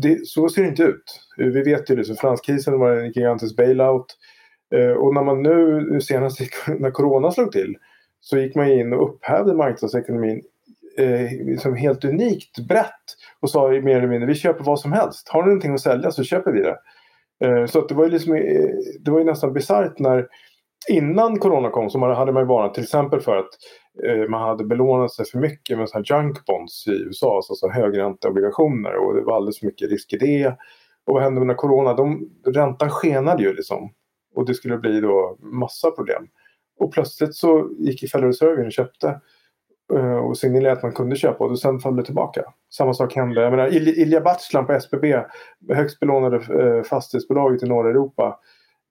[0.01, 1.19] Det, så ser det inte ut.
[1.37, 4.17] Vi vet ju det, så finanskrisen var en gigantisk bailout.
[4.75, 6.39] Eh, och när man nu senast
[6.79, 7.75] när corona slog till
[8.19, 10.41] så gick man in och upphävde marknadsekonomin
[10.97, 13.03] eh, som helt unikt brett
[13.39, 15.29] och sa mer eller mindre vi köper vad som helst.
[15.29, 16.77] Har ni någonting att sälja så köper vi det.
[17.45, 20.27] Eh, så att det var ju liksom, eh, det var ju nästan bisarrt när
[20.89, 23.49] innan corona kom så hade man ju varnat till exempel för att
[24.05, 27.69] eh, man hade belånat sig för mycket med sådana här junk bonds i USA, alltså
[27.69, 30.47] högränteobligationer och det var alldeles för mycket risk i det.
[31.05, 31.93] Och vad hände med corona?
[31.93, 33.89] De, räntan skenade ju liksom.
[34.35, 36.27] Och det skulle bli då massa problem.
[36.79, 39.21] Och plötsligt så gick Federal Reserve in och köpte
[39.93, 42.43] eh, och signalerade att man kunde köpa och sen föll det tillbaka.
[42.69, 43.41] Samma sak hände.
[43.41, 45.23] Jag menar, Ilja Batslan på SBB,
[45.69, 48.39] högst belånade eh, fastighetsbolaget i norra Europa.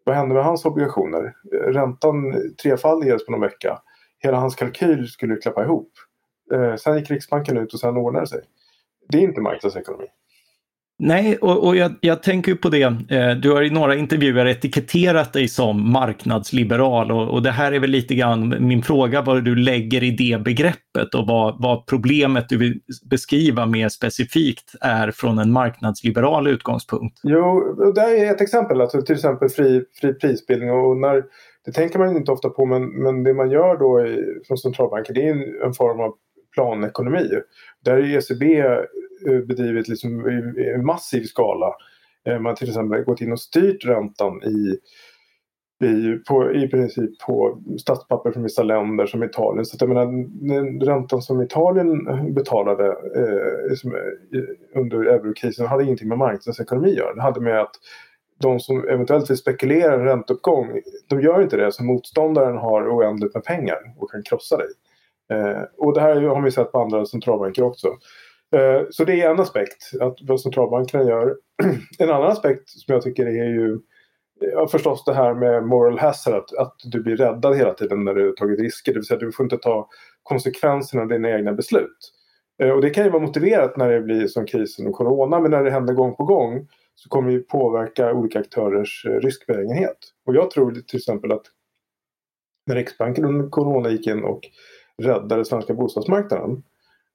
[0.05, 1.35] Vad hände med hans obligationer?
[1.53, 3.79] Räntan trefaldigades på någon vecka.
[4.19, 5.91] Hela hans kalkyl skulle klappa ihop.
[6.53, 8.41] Eh, sen gick Riksbanken ut och sen ordnade det sig.
[9.09, 10.07] Det är inte marknadsekonomi.
[10.99, 12.83] Nej, och, och jag, jag, tänker på det.
[12.83, 17.81] Eh, du har i några intervjuer etiketterat dig som marknadsliberal och, och, det här är
[17.81, 22.49] väl lite grann min fråga vad du lägger i det begreppet och vad, vad problemet
[22.49, 27.21] du vill beskriva mer specifikt är från en marknadsliberal utgångspunkt.
[27.23, 31.23] Jo, det här är ett exempel, alltså till exempel fri, fri prisbildning och när,
[31.65, 35.15] det tänker man inte ofta på men, men det man gör då i, från centralbanken
[35.15, 36.15] det är en form av
[36.55, 37.29] planekonomi.
[37.85, 38.45] Där är ECB
[39.29, 41.75] Eh, bedrivit liksom i, massiv skala.
[42.27, 44.79] Eh, man har till exempel gått in och styrt räntan i
[45.85, 49.65] i, på, i princip på statspapper från vissa länder som Italien.
[49.65, 50.07] Så att jag menar,
[50.49, 52.05] den räntan som Italien
[52.35, 53.95] betalade eh, som,
[54.75, 57.15] under eurokrisen hade ingenting med marknadsekonomi att göra.
[57.15, 57.75] Det hade med att
[58.41, 63.35] de som eventuellt vill spekulera en ränteuppgång, de gör inte det så motståndaren har oändligt
[63.35, 64.69] med pengar och kan krossa dig.
[65.33, 67.89] Eh, och det här har vi sett på andra centralbanker också.
[68.53, 71.37] Eh, så det är en aspekt, att vad centralbankerna gör.
[71.99, 73.73] En annan aspekt som jag tycker är ju
[74.43, 78.05] eh, ja, förstås det här med moral hazard, att, att du blir räddad hela tiden
[78.05, 78.93] när du har tagit risker.
[78.93, 79.89] Det vill säga du får inte ta
[80.23, 82.13] konsekvenserna av dina egna beslut.
[82.63, 85.51] Eh, och det kan ju vara motiverat när det blir som krisen och corona, men
[85.51, 89.99] när det händer gång på gång så kommer det påverka olika aktörers riskbenägenhet.
[90.27, 91.43] Och jag tror till exempel att
[92.67, 94.41] när Riksbanken under corona gick in och
[95.03, 96.63] räddade svenska bostadsmarknaden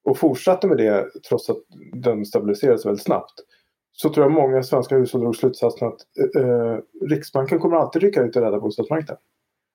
[0.07, 1.57] och fortsatte med det trots att
[1.93, 3.33] den stabiliserades väldigt snabbt
[3.91, 6.01] så tror jag många svenska hushåll drog slutsatsen att
[6.35, 6.77] eh,
[7.09, 9.21] Riksbanken kommer alltid rycka ut och rädda bostadsmarknaden.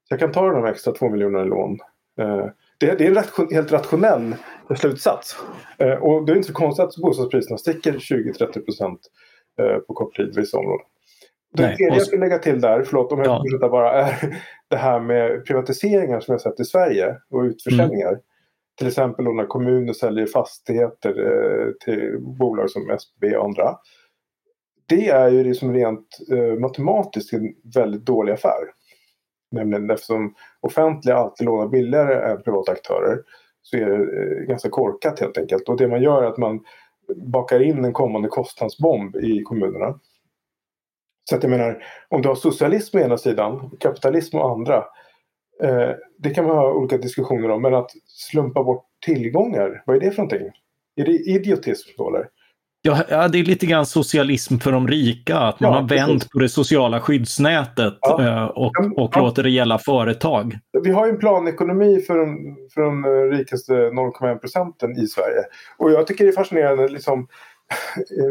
[0.09, 1.79] Så jag kan ta de extra två miljonerna i lån.
[2.21, 2.47] Eh,
[2.79, 4.35] det, det, är en ration, helt rationell
[4.77, 5.37] slutsats.
[5.79, 9.01] Eh, och det är inte så konstigt att bostadspriserna sticker 20-30 procent
[9.59, 10.87] eh, på kort tid i vissa områden.
[11.57, 13.39] Det tredje jag skulle lägga till där, förlåt om jag ja.
[13.39, 18.09] fortsätter bara, är det här med privatiseringar som jag sett i Sverige och utförsäljningar.
[18.09, 18.21] Mm.
[18.79, 23.77] Till exempel när kommuner säljer fastigheter eh, till bolag som SBB och andra.
[24.89, 28.63] Det är ju liksom rent eh, matematiskt en väldigt dålig affär.
[29.51, 33.19] Nämligen eftersom offentliga alltid lånar billigare än privata aktörer
[33.63, 35.69] så är det eh, ganska korkat helt enkelt.
[35.69, 36.61] Och det man gör är att man
[37.17, 39.99] bakar in en kommande kostnadsbomb i kommunerna.
[41.31, 44.85] Så att jag menar, om du har socialism å ena sidan, kapitalism å andra.
[45.63, 50.01] Eh, det kan man ha olika diskussioner om, men att slumpa bort tillgångar, vad är
[50.01, 50.51] det för någonting?
[50.97, 52.29] Är det idiotism då eller?
[52.85, 56.31] Ja, det är lite grann socialism för de rika, att man ja, har vänt precis.
[56.31, 58.25] på det sociala skyddsnätet ja.
[58.25, 59.21] Eh, och, och ja.
[59.21, 60.59] låter det gälla företag.
[60.83, 65.45] Vi har ju en planekonomi för de, för de rikaste 0,1 procenten i Sverige.
[65.79, 67.29] Och jag tycker det är fascinerande liksom,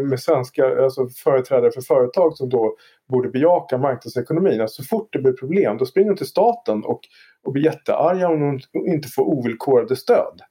[0.10, 2.76] med svenska alltså företrädare för företag som då
[3.10, 4.62] borde bejaka marknadsekonomin.
[4.62, 7.00] Alltså, så fort det blir problem då springer de till staten och,
[7.44, 10.42] och blir jättearga om de inte får ovillkorade stöd.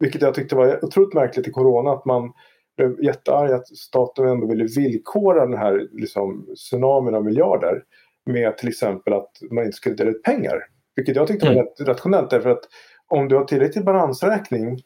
[0.00, 2.32] Vilket jag tyckte var otroligt märkligt i corona att man
[2.76, 7.82] blev jättearg att staten ändå ville villkora den här liksom, tsunamin av miljarder
[8.26, 10.58] med till exempel att man inte skulle dela ut pengar.
[10.96, 11.64] Vilket jag tyckte var mm.
[11.64, 12.64] rätt rationellt därför att
[13.08, 14.82] om du har tillräcklig balansräkning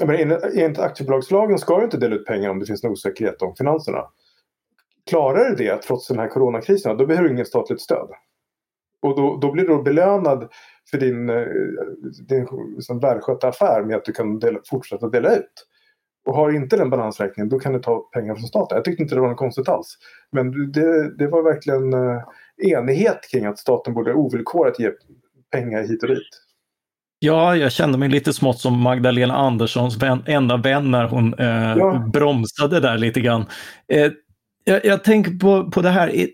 [0.00, 4.04] enligt aktiebolagslagen ska du inte dela ut pengar om det finns en osäkerhet om finanserna.
[5.10, 8.08] Klarar du det trots den här coronakrisen, då behöver du inget statligt stöd.
[9.02, 10.48] Och då, då blir du belönad
[10.90, 11.46] för din, eh,
[12.28, 15.66] din liksom, välskötta affär med att du kan dela, fortsätta dela ut.
[16.26, 18.76] Och har inte den balansräkningen då kan du ta pengar från staten.
[18.76, 19.98] Jag tyckte inte det var något konstigt alls.
[20.32, 22.22] Men det, det var verkligen eh,
[22.56, 24.90] enighet kring att staten borde ovillkorat ge
[25.50, 26.47] pengar hit och dit.
[27.20, 31.74] Ja, jag kände mig lite smått som Magdalena Anderssons vän, enda vän när hon eh,
[31.76, 32.04] ja.
[32.12, 33.46] bromsade där lite grann.
[33.92, 34.12] Eh,
[34.64, 36.26] jag, jag, tänker på, på det här,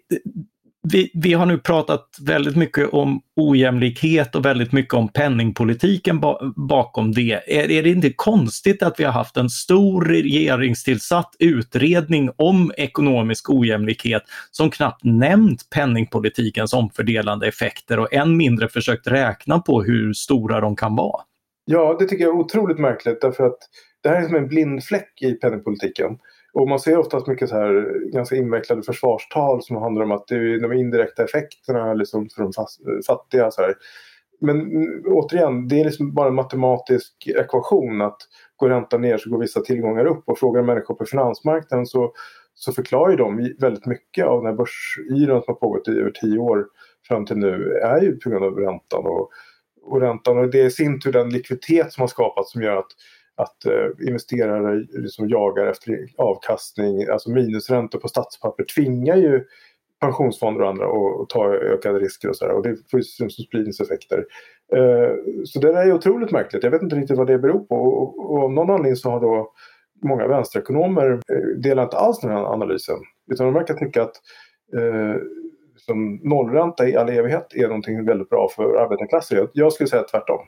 [0.93, 6.53] vi, vi har nu pratat väldigt mycket om ojämlikhet och väldigt mycket om penningpolitiken ba
[6.57, 7.33] bakom det.
[7.33, 13.51] Är, är det inte konstigt att vi har haft en stor regeringstillsatt utredning om ekonomisk
[13.51, 20.61] ojämlikhet som knappt nämnt penningpolitikens omfördelande effekter och än mindre försökt räkna på hur stora
[20.61, 21.23] de kan vara?
[21.65, 23.59] Ja, det tycker jag är otroligt märkligt därför att
[24.03, 26.19] det här är som en blind fläck i penningpolitiken.
[26.55, 30.35] Och man ser oftast mycket så här ganska invecklade försvarstal som handlar om att det
[30.35, 32.53] är de indirekta effekterna liksom för de
[33.07, 33.51] fattiga.
[33.51, 33.75] Så här.
[34.41, 38.17] Men mm, återigen, det är liksom bara en matematisk ekvation att
[38.57, 42.13] går räntan ner så går vissa tillgångar upp och frågar människor på finansmarknaden så,
[42.55, 46.39] så förklarar de väldigt mycket av den här börsyran som har pågått i över tio
[46.39, 46.67] år
[47.09, 49.07] fram till nu är ju på grund av räntan.
[49.07, 49.31] Och,
[49.83, 52.77] och räntan och det är i sin tur den likviditet som har skapats som gör
[52.77, 52.91] att
[53.37, 59.45] att eh, investerare liksom jagar efter avkastning, alltså minusräntor på statspapper tvingar ju
[60.01, 64.25] pensionsfonder och andra att ta ökade risker och sådär och det får ju som spridningseffekter.
[64.77, 65.11] Eh,
[65.45, 66.65] så det där är otroligt märkligt.
[66.65, 69.21] Jag vet inte riktigt vad det beror på och, och av någon anledning så har
[69.21, 69.53] då
[70.03, 72.97] många vänsterekonomer eh, delar inte alls den här analysen
[73.33, 74.15] utan de verkar tycka att
[74.77, 75.21] eh,
[75.77, 79.49] som nollränta i all evighet är någonting väldigt bra för arbetarklassen.
[79.53, 80.41] Jag skulle säga tvärtom.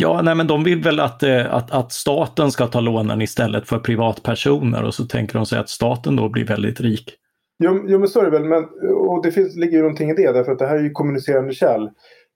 [0.00, 3.68] Ja, nej men de vill väl att, eh, att, att staten ska ta lånen istället
[3.68, 7.14] för privatpersoner och så tänker de sig att staten då blir väldigt rik.
[7.58, 10.14] Jo, jo men så är det väl, men, och det finns, ligger ju någonting i
[10.14, 11.88] det därför att det här är ju kommunicerande kärl.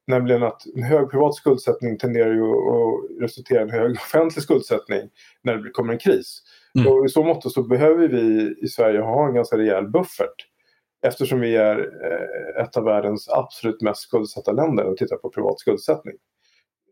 [0.07, 5.09] Nämligen att en hög privat skuldsättning tenderar ju att resultera i en hög offentlig skuldsättning
[5.43, 6.43] när det kommer en kris.
[6.79, 6.93] Mm.
[6.93, 10.47] Och i så mått så behöver vi i Sverige ha en ganska rejäl buffert.
[11.07, 15.59] Eftersom vi är eh, ett av världens absolut mest skuldsatta länder och tittar på privat
[15.59, 16.15] skuldsättning.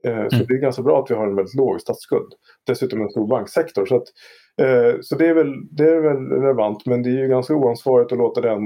[0.06, 0.46] Eh, så mm.
[0.48, 2.32] det är ganska bra att vi har en väldigt låg statsskuld.
[2.66, 3.87] Dessutom en stor banksektor.
[3.87, 4.08] Så, att,
[4.61, 8.12] eh, så det, är väl, det är väl relevant men det är ju ganska oansvarigt
[8.12, 8.58] att låta den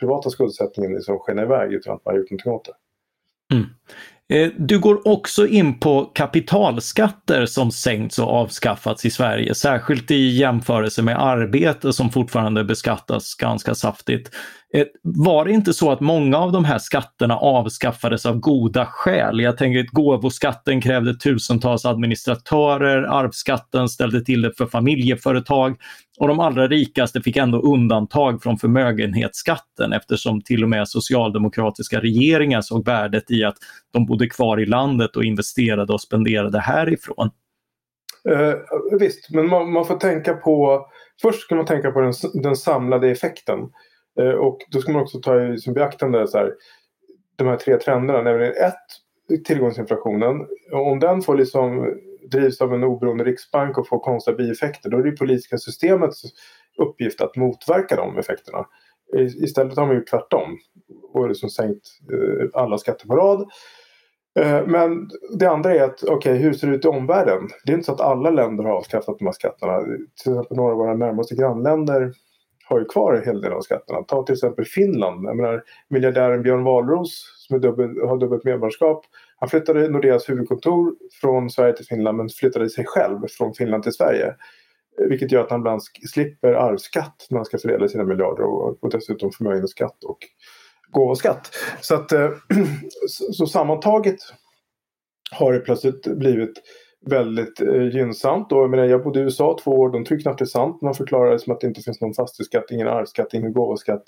[0.00, 2.74] privata skuldsättningen liksom skena iväg utan att man har gjort någonting åt det.
[3.54, 3.66] Mm.
[4.30, 10.28] Eh, du går också in på kapitalskatter som sänkts och avskaffats i Sverige, särskilt i
[10.28, 14.30] jämförelse med arbete som fortfarande beskattas ganska saftigt.
[14.74, 19.40] Eh, var det inte så att många av de här skatterna avskaffades av goda skäl?
[19.40, 25.76] Jag tänker att gåvoskatten krävde tusentals administratörer, arvsskatten ställde till det för familjeföretag
[26.18, 32.60] och de allra rikaste fick ändå undantag från förmögenhetsskatten eftersom till och med socialdemokratiska regeringar
[32.60, 33.56] såg värdet i att
[33.92, 37.30] de bodde kvar i landet och investerade och spenderade härifrån.
[38.28, 38.54] Eh,
[38.98, 40.86] visst, men man, man, får tänka på...
[41.22, 43.58] Först ska man tänka på den, den samlade effekten.
[44.18, 46.54] Eh, och då ska man också ta i som beaktande så här,
[47.36, 48.22] de här tre trenderna.
[48.22, 50.46] Nämligen ett, tillgångsinflationen.
[50.72, 51.94] Om den får liksom
[52.30, 56.22] drivs av en oberoende riksbank och får konstiga bieffekter då är det politiska systemets
[56.78, 58.66] uppgift att motverka de effekterna.
[59.42, 60.58] Istället har man gjort tvärtom
[61.12, 63.50] och liksom sänkt eh, alla skatter på rad.
[64.40, 67.48] Eh, men det andra är att, okej, okay, hur ser det ut i omvärlden?
[67.64, 69.80] Det är inte så att alla länder har avskaffat de här skatterna.
[70.22, 72.12] Till exempel några av våra närmaste grannländer
[72.70, 74.02] har ju kvar en hel del av skatterna.
[74.02, 75.24] Ta till exempel Finland.
[75.24, 79.04] Jag menar, miljardären Björn Wahlroos som dubbel, har dubbelt medborgarskap.
[79.36, 83.92] Han flyttade Nordeas huvudkontor från Sverige till Finland men flyttade sig själv från Finland till
[83.92, 84.34] Sverige.
[85.08, 88.90] Vilket gör att han ibland slipper arvsskatt när han ska fördela sina miljarder och, och
[88.90, 90.18] dessutom förmögenhetsskatt och
[90.90, 91.50] gåvoskatt.
[91.80, 92.30] Så, att, eh,
[93.08, 94.18] så, så sammantaget
[95.32, 96.52] har det plötsligt blivit
[97.06, 98.52] väldigt eh, gynnsamt.
[98.52, 100.82] Och, jag, menar, jag bodde i USA två år, de tycker knappt det är sant.
[100.82, 104.04] Man förklarar det som att det inte finns någon fastighetsskatt, ingen arvsskatt, ingen gåvoskatt.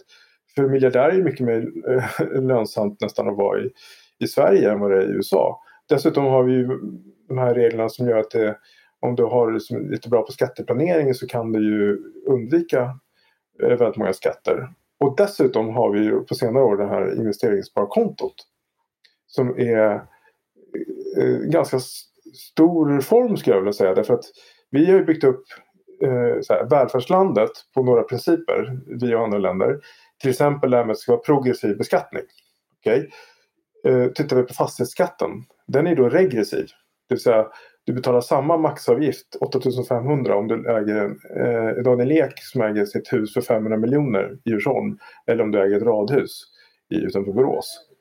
[0.55, 3.71] För miljardärer är det mycket mer eh, lönsamt nästan att vara i,
[4.19, 5.61] i Sverige än vad det är i USA.
[5.89, 6.69] Dessutom har vi ju
[7.29, 8.57] de här reglerna som gör att det,
[9.01, 12.99] om du har liksom lite bra på skatteplanering så kan du ju undvika
[13.63, 14.69] eh, väldigt många skatter.
[15.01, 18.35] Och dessutom har vi ju på senare år det här investeringssparkontot.
[19.27, 19.95] Som är
[21.19, 21.79] eh, ganska
[22.33, 23.95] stor reform skulle jag vilja säga.
[23.95, 24.25] Därför att
[24.71, 25.45] vi har ju byggt upp
[26.03, 29.81] eh, så här, välfärdslandet på några principer, vi och andra länder.
[30.21, 32.23] Till exempel det här med att det ska vara progressiv beskattning.
[32.81, 33.09] Okay?
[33.87, 35.31] Eh, tittar vi på fastighetsskatten,
[35.67, 36.67] den är då regressiv.
[37.09, 37.47] Det vill säga
[37.85, 43.13] du betalar samma maxavgift, 8500 om du äger en eh, Daniel Ek som äger sitt
[43.13, 44.99] hus för 500 miljoner i Djursholm.
[45.27, 46.45] Eller om du äger ett radhus
[46.91, 47.92] i, utanför Borås.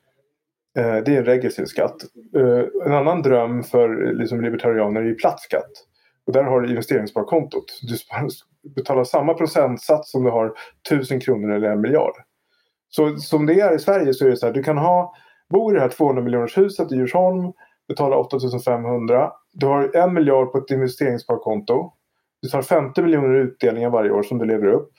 [0.77, 1.95] Eh, det är en regressiv skatt.
[2.35, 5.71] Eh, en annan dröm för liksom, libertarianer är ju platt skatt.
[6.25, 7.65] Och där har du investeringssparkontot.
[7.81, 7.95] Du
[8.75, 10.53] betalar samma procentsats som du har
[10.89, 12.13] 1000 kronor eller en miljard.
[12.89, 15.13] Så som det är i Sverige så är det så här, du kan ha,
[15.49, 17.53] bo i det här 200 miljoners huset i Djursholm,
[17.87, 19.31] betala 8500.
[19.53, 21.93] Du har en miljard på ett investeringssparkonto.
[22.41, 24.91] Du tar 50 miljoner utdelningar varje år som du lever upp.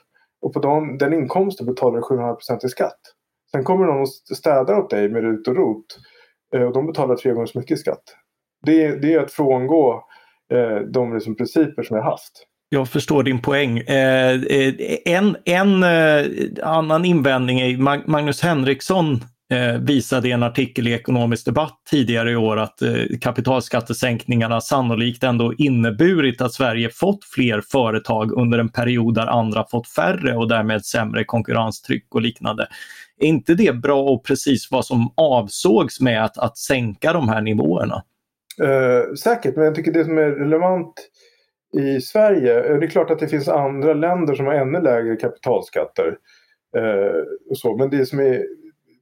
[0.42, 3.00] Och på den, den inkomsten betalar du 7,5% i skatt.
[3.52, 5.98] Sen kommer någon och städar åt dig med RUT och ROT.
[6.54, 8.02] Eh, och de betalar tre gånger så mycket skatt.
[8.66, 10.04] Det, det är att frångå
[10.52, 12.46] eh, de liksom principer som vi har haft.
[12.68, 13.78] Jag förstår din poäng.
[13.78, 14.74] Eh, eh
[15.04, 15.84] en en
[16.62, 17.76] annan invändning är
[18.08, 19.20] Magnus Henriksson
[19.80, 22.78] visade i en artikel i Ekonomisk Debatt tidigare i år att
[23.20, 29.88] kapitalskattesänkningarna sannolikt ändå inneburit att Sverige fått fler företag under en period där andra fått
[29.88, 32.68] färre och därmed sämre konkurrenstryck och liknande.
[33.22, 37.40] Är inte det bra och precis vad som avsågs med att, att sänka de här
[37.40, 38.02] nivåerna?
[38.62, 40.94] Eh, säkert, men jag tycker det som är relevant
[41.76, 45.16] i Sverige, eh, det är klart att det finns andra länder som har ännu lägre
[45.16, 46.18] kapitalskatter.
[46.76, 48.46] Eh, och så, men det som är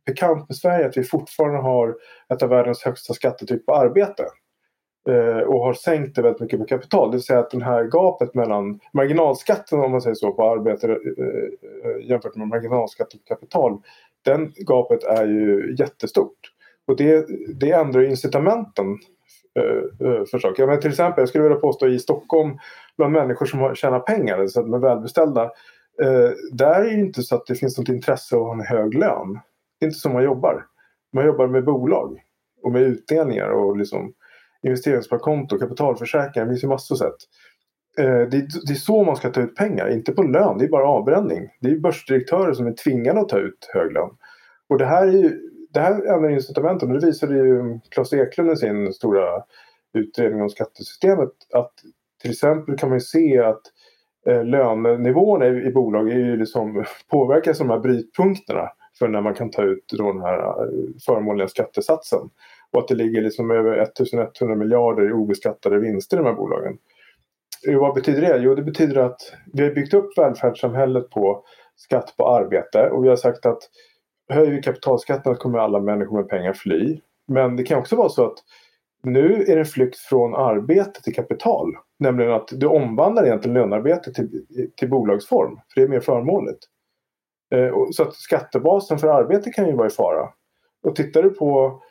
[0.06, 1.96] bekant med Sverige är att vi fortfarande har
[2.32, 4.24] ett av världens högsta skattetryck på arbete.
[5.08, 7.10] Eh, och har sänkt det väldigt mycket på kapital.
[7.10, 10.86] Det vill säga att det här gapet mellan marginalskatten om man säger så på arbete
[10.86, 13.82] eh, eh jämfört med marginalskatten på kapital
[14.24, 16.38] den gapet är ju jättestort.
[16.86, 17.26] Och det,
[17.60, 18.98] det ändrar incitamenten
[19.58, 20.66] eh, eh, för saker.
[20.66, 22.58] Men till exempel, jag skulle vilja påstå i Stockholm
[22.96, 25.42] bland människor som tjänar pengar, så att de är välbeställda.
[26.02, 28.76] Eh, där är det inte så att det finns något intresse av att ha en
[28.76, 29.40] hög lön.
[29.78, 30.66] Det är inte så man jobbar.
[31.12, 32.20] Man jobbar med bolag
[32.62, 34.12] och med utdelningar och liksom
[34.62, 36.46] investeringssparkonto, kapitalförsäkringar.
[36.46, 37.16] Det finns ju massor sätt.
[37.98, 40.58] Eh, det, det, är så man ska ta ut pengar, inte på lön.
[40.58, 41.48] Det är bara avbränning.
[41.60, 44.10] Det är börsdirektörer som är tvingade att ta ut hög lön.
[44.68, 45.40] Och det här, är ju,
[45.72, 46.88] det här ändrar incitamenten.
[46.88, 49.42] Och det visade ju Claes Eklund i sin stora
[49.94, 51.30] utredning om skattesystemet.
[51.54, 51.72] Att
[52.22, 53.62] till exempel kan man ju se att
[54.26, 58.68] eh, lönenivåerna i, i bolag är ju liksom, påverkas av de här brytpunkterna
[58.98, 60.68] för när man kan ta ut då den här eh,
[61.06, 62.30] förmånliga skattesatsen.
[62.72, 66.78] Och att det ligger liksom över 1100 miljarder i obeskattade vinster i de här bolagen.
[67.66, 68.38] Vad betyder det?
[68.38, 69.20] Jo, det betyder att
[69.52, 71.44] vi har byggt upp välfärdssamhället på
[71.76, 73.58] skatt på arbete och vi har sagt att
[74.28, 77.00] höjer vi kapitalskatterna kommer alla människor med pengar fly.
[77.28, 78.38] Men det kan också vara så att
[79.02, 81.72] nu är det en flykt från arbete till kapital.
[81.98, 84.44] Nämligen att du omvandlar egentligen lönearbete till,
[84.76, 85.54] till bolagsform.
[85.54, 86.58] För det är mer förmånligt.
[87.54, 90.28] Eh, så att skattebasen för arbete kan ju vara i fara.
[90.82, 91.82] Och tittar du på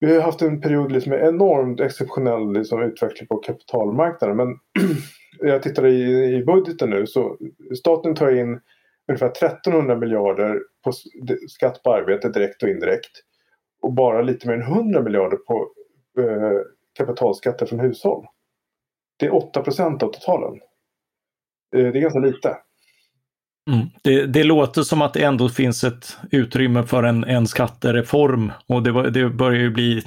[0.00, 4.36] vi har haft en period liksom med enormt exceptionell liksom, utveckling på kapitalmarknaden.
[4.36, 4.58] Men
[5.50, 7.38] jag tittar i, i budgeten nu så
[7.78, 8.60] staten tar in
[9.08, 10.92] ungefär 1300 miljarder på
[11.48, 13.10] skatt på arbete direkt och indirekt.
[13.82, 15.70] Och bara lite mer än 100 miljarder på
[16.18, 16.60] eh,
[16.98, 18.26] kapitalskatter från hushåll.
[19.16, 20.60] Det är 8 procent av totalen.
[21.76, 22.56] Eh, det är ganska lite.
[23.70, 23.86] Mm.
[24.02, 28.82] Det, det, låter som att det ändå finns ett utrymme för en, en skattereform och
[28.82, 30.02] det, var, det börjar ju bli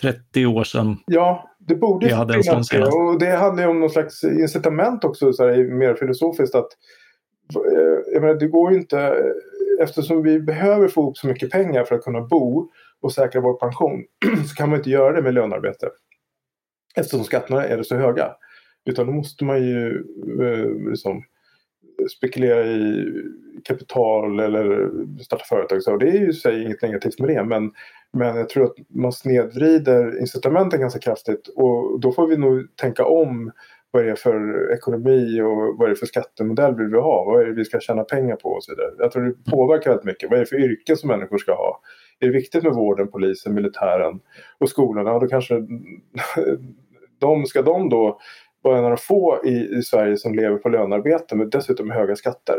[0.00, 0.96] 30 år sedan.
[1.06, 2.86] Ja, det borde vi hade finnas det.
[2.86, 6.54] Och det handlar ju om någon slags incitament också, så här, mer filosofiskt.
[6.54, 6.68] att
[7.54, 9.14] eh, jag menar, det går ju inte,
[9.80, 12.70] eftersom vi behöver få ihop så mycket pengar för att kunna bo
[13.00, 14.04] och säkra vår pension
[14.48, 15.88] så kan man inte göra det med lönearbete.
[16.96, 18.30] Eftersom skatterna är så höga.
[18.84, 20.04] Utan då måste man ju
[20.40, 21.22] eh, liksom,
[22.08, 23.06] spekulera i
[23.64, 24.90] kapital eller
[25.22, 25.82] starta företag.
[25.82, 27.44] Så det är ju i sig inget negativt med det.
[27.44, 27.70] Men,
[28.12, 31.48] men jag tror att man snedvrider incitamenten ganska kraftigt.
[31.48, 33.52] Och då får vi nog tänka om
[33.90, 37.24] vad är det för ekonomi och vad är det för skattemodell vill vi ha?
[37.24, 38.90] Vad är det vi ska tjäna pengar på och så vidare.
[38.98, 40.30] Jag tror det påverkar väldigt mycket.
[40.30, 41.80] Vad är det för yrken som människor ska ha?
[42.20, 44.20] Är det viktigt med vården, polisen, militären
[44.58, 45.10] och skolorna?
[45.10, 45.54] Ja, då kanske
[47.18, 48.20] de, ska de då
[48.62, 52.16] vara en av de få i, i Sverige som lever på lönearbete men dessutom höga
[52.16, 52.56] skatter.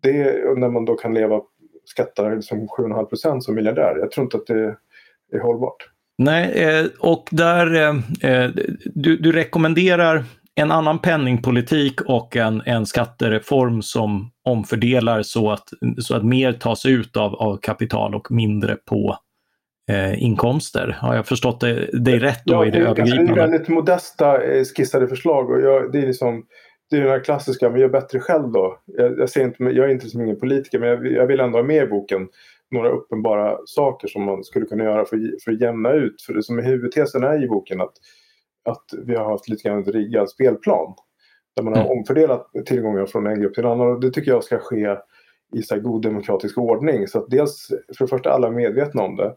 [0.00, 1.40] Det är när man då kan leva
[1.84, 3.96] skattar liksom 7,5 procent som miljardär.
[3.98, 4.76] Jag tror inte att det
[5.32, 5.90] är hållbart.
[6.18, 8.50] Nej, eh, och där eh, eh,
[8.94, 10.24] du, du rekommenderar
[10.54, 16.86] en annan penningpolitik och en, en skattereform som omfördelar så att, så att mer tas
[16.86, 19.18] ut av, av kapital och mindre på
[19.90, 20.96] eh, inkomster.
[21.00, 23.34] Har jag förstått dig det rätt då ja, i det, det övergripande?
[23.34, 24.40] Det är väldigt modesta
[24.76, 26.44] skissade förslag och jag, det är liksom
[26.90, 28.78] det är den här klassiska, men gör bättre själv då.
[28.86, 31.58] Jag, jag, ser inte, jag är inte som ingen politiker men jag, jag vill ändå
[31.58, 32.28] ha med i boken
[32.70, 36.22] några uppenbara saker som man skulle kunna göra för, för att jämna ut.
[36.22, 37.92] För det som är huvudtesen är i boken att,
[38.64, 40.94] att vi har haft lite grann en riggad spelplan.
[41.56, 41.98] Där man har mm.
[41.98, 44.96] omfördelat tillgångar från en grupp till en annan och det tycker jag ska ske
[45.56, 47.08] i så god demokratisk ordning.
[47.08, 49.34] Så att dels för det första alla är medvetna om det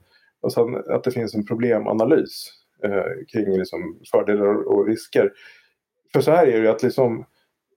[0.47, 2.49] och sen att det finns en problemanalys
[2.83, 5.31] eh, kring liksom fördelar och risker.
[6.13, 7.25] För så här är det ju att liksom,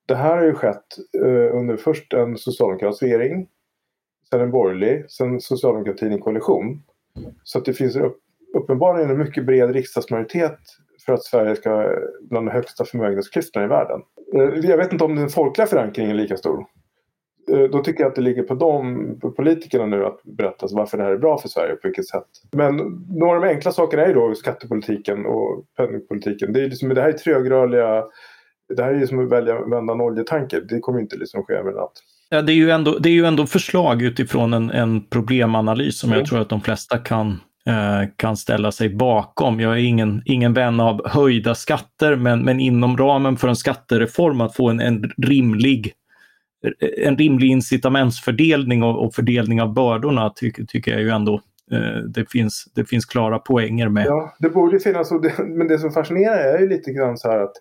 [0.05, 0.85] det här har ju skett
[1.23, 3.47] eh, under först en socialdemokratisk regering
[4.31, 6.83] sen en borgerlig, sen socialdemokratin i koalition.
[7.43, 8.17] Så att det finns upp,
[8.57, 10.59] uppenbarligen en mycket bred riksdagsmajoritet
[11.05, 14.01] för att Sverige ska bland de högsta förmögenhetsklyftorna i världen.
[14.35, 16.65] Eh, jag vet inte om den folkliga förankringen är lika stor.
[17.51, 20.97] Eh, då tycker jag att det ligger på de på politikerna nu att berätta varför
[20.97, 22.27] det här är bra för Sverige och på vilket sätt.
[22.51, 22.77] Men
[23.09, 26.53] några av de enkla sakerna är ju då skattepolitiken och penningpolitiken.
[26.53, 28.03] Det, är liksom, det här är trögrörliga
[28.77, 30.61] det här är ju som att välja vända en oljetanker.
[30.69, 31.91] Det kommer inte liksom ske över natt.
[32.29, 36.09] Ja, det, är ju ändå, det är ju ändå förslag utifrån en, en problemanalys som
[36.09, 36.19] mm.
[36.19, 39.59] jag tror att de flesta kan, eh, kan ställa sig bakom.
[39.59, 44.41] Jag är ingen, ingen vän av höjda skatter, men, men inom ramen för en skattereform
[44.41, 45.93] att få en, en rimlig
[46.97, 51.41] en rimlig incitamentsfördelning och, och fördelning av bördorna tycker, tycker jag ju ändå
[51.71, 54.05] eh, det, finns, det finns klara poänger med.
[54.05, 57.29] Ja, det borde finnas, och det, men det som fascinerar är ju lite grann så
[57.29, 57.53] här att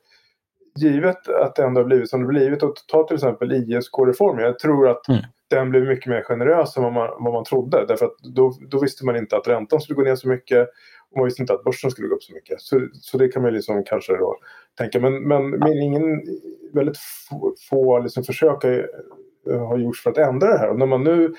[0.77, 4.45] givet att det ändå har blivit som det blivit och ta till exempel ISK-reformen.
[4.45, 5.21] Jag tror att mm.
[5.51, 7.85] den blev mycket mer generös än vad man, vad man trodde.
[7.89, 10.69] Därför att då, då visste man inte att räntan skulle gå ner så mycket
[11.17, 12.61] man visste inte att börsen skulle gå upp så mycket.
[12.61, 14.37] Så, så det kan man liksom kanske då
[14.79, 15.01] tänka.
[15.01, 16.23] Men, men, men ingen,
[16.73, 20.69] väldigt få, få liksom försök eh, har gjorts för att ändra det här.
[20.69, 21.35] Och när man nu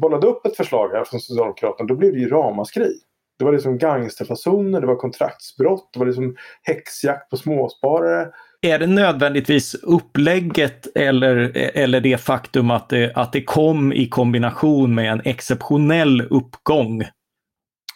[0.00, 2.92] bollade upp ett förslag här från Socialdemokraterna då blev det ju ramaskri.
[3.38, 8.28] Det var liksom gangsterfasoner, det var kontraktsbrott, det var liksom häxjakt på småsparare.
[8.62, 14.94] Är det nödvändigtvis upplägget eller, eller det faktum att det, att det kom i kombination
[14.94, 17.02] med en exceptionell uppgång?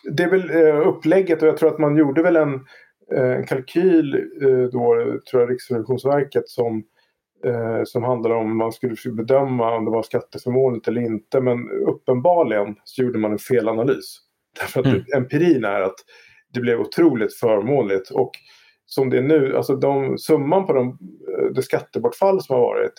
[0.05, 2.55] Det är väl eh, upplägget och jag tror att man gjorde väl en,
[3.14, 6.84] eh, en kalkyl eh, då, tror jag Riksrevisionsverket som,
[7.84, 11.40] som handlade om man skulle bedöma om det var skatteförmånligt eller inte.
[11.40, 14.18] Men uppenbarligen så gjorde man en felanalys.
[14.61, 15.03] Därför att mm.
[15.16, 15.94] empirin är att
[16.55, 18.11] det blev otroligt förmånligt.
[18.11, 18.30] Och
[18.86, 20.98] som det är nu, alltså de, summan på de,
[21.55, 22.92] det skattebortfall som har varit.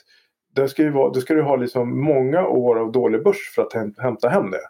[0.55, 3.61] Det ska ju vara, då ska du ha liksom många år av dålig börs för
[3.61, 4.61] att hämta hem det.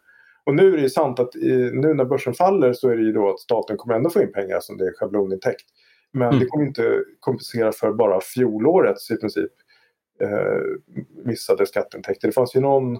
[0.44, 3.04] Och nu är det ju sant att i, nu när börsen faller så är det
[3.04, 5.66] ju då att staten kommer ändå få in pengar som det är schablonintäkt.
[6.14, 6.40] Men mm.
[6.40, 9.52] det kommer inte kompensera för bara fjolårets i princip
[10.22, 10.62] eh,
[11.26, 12.28] missade skatteintäkter.
[12.28, 12.96] Det fanns ju någon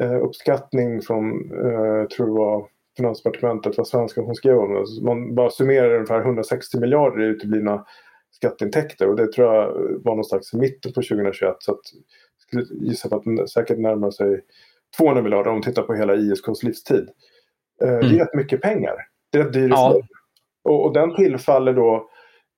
[0.00, 5.02] eh, uppskattning från, eh, tror det var Finansdepartementet vad svenskan som skrev om det.
[5.02, 7.84] Man bara summerar ungefär 160 miljarder i uteblivna
[8.30, 9.72] skatteintäkter och det tror jag
[10.04, 11.56] var någonstans i mitten på 2021.
[11.58, 11.80] Så att,
[12.36, 14.40] jag skulle gissa på att den säkert närmar sig
[14.96, 17.08] 200 miljarder om man tittar på hela ISKs livstid.
[17.82, 18.00] Eh, mm.
[18.00, 18.94] Det är rätt mycket pengar.
[19.32, 20.00] Det är rätt dyr ja.
[20.64, 22.10] och, och den tillfaller då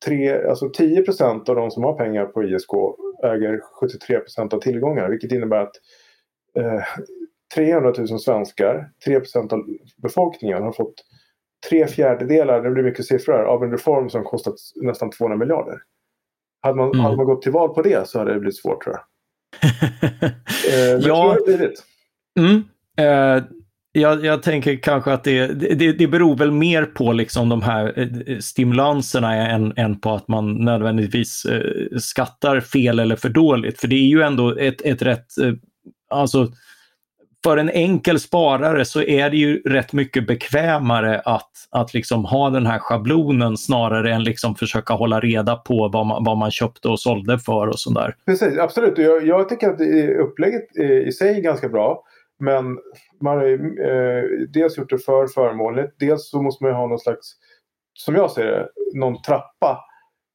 [0.04, 2.70] tre, alltså 10 procent av de som har pengar på ISK
[3.24, 5.76] äger 73 procent av tillgångarna vilket innebär att
[6.58, 6.82] eh,
[7.54, 9.66] 300 000 svenskar, 3% av
[10.02, 10.94] befolkningen, har fått
[11.68, 15.78] tre fjärdedelar, det blir mycket siffror, av en reform som kostat nästan 200 miljarder.
[16.62, 17.00] Hade man, mm.
[17.00, 19.04] hade man gått till val på det så hade det blivit svårt tror jag.
[20.72, 21.36] eh, men ja.
[21.38, 21.84] så det blivit.
[22.38, 22.64] Mm.
[22.98, 23.44] Eh,
[23.92, 27.92] jag, jag, tänker kanske att det, det, det beror väl mer på liksom de här
[27.96, 33.80] eh, stimulanserna än, än på att man nödvändigtvis eh, skattar fel eller för dåligt.
[33.80, 35.52] För det är ju ändå ett, ett rätt, eh,
[36.10, 36.48] alltså
[37.44, 42.50] för en enkel sparare så är det ju rätt mycket bekvämare att, att liksom ha
[42.50, 46.88] den här schablonen snarare än liksom försöka hålla reda på vad man, vad man köpte
[46.88, 48.14] och sålde för och sådär.
[48.26, 48.98] Precis, absolut.
[48.98, 49.80] Jag, jag tycker att
[50.26, 50.76] upplägget
[51.06, 52.04] i sig är ganska bra.
[52.40, 52.78] Men
[53.20, 55.94] man har eh, dels gjort det för förmånligt.
[55.98, 57.32] Dels så måste man ha någon slags,
[57.94, 59.84] som jag ser det, någon trappa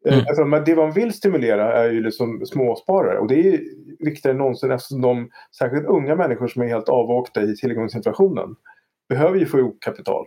[0.10, 0.20] Mm.
[0.20, 3.62] Alltså, det man vill stimulera är ju liksom småsparare och det är
[4.00, 5.30] viktigare än någonsin eftersom de,
[5.60, 8.56] särskilt unga människor som är helt avåkta i tillgångsinflationen,
[9.10, 10.26] behöver ju få ihop kapital.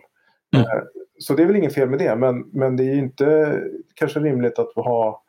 [0.55, 0.65] Mm.
[0.65, 0.83] Eh,
[1.19, 3.59] så det är väl inget fel med det men, men det är ju inte
[3.95, 5.23] kanske rimligt att ha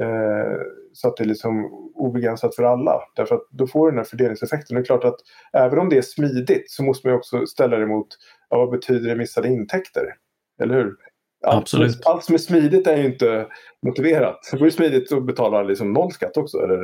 [0.00, 0.56] eh,
[0.92, 1.64] så att det är liksom
[1.94, 3.00] obegränsat för alla.
[3.16, 4.74] Därför att då får du den här fördelningseffekten.
[4.74, 5.16] Det är klart att
[5.52, 8.06] även om det är smidigt så måste man också ställa det mot
[8.50, 10.14] ja, vad betyder det missade intäkter?
[10.62, 10.96] Eller hur?
[11.46, 12.06] Allt, Absolut.
[12.06, 13.46] Allt som är smidigt är ju inte
[13.86, 14.48] motiverat.
[14.52, 16.58] Det vore smidigt att betala liksom noll skatt också.
[16.58, 16.78] Eller?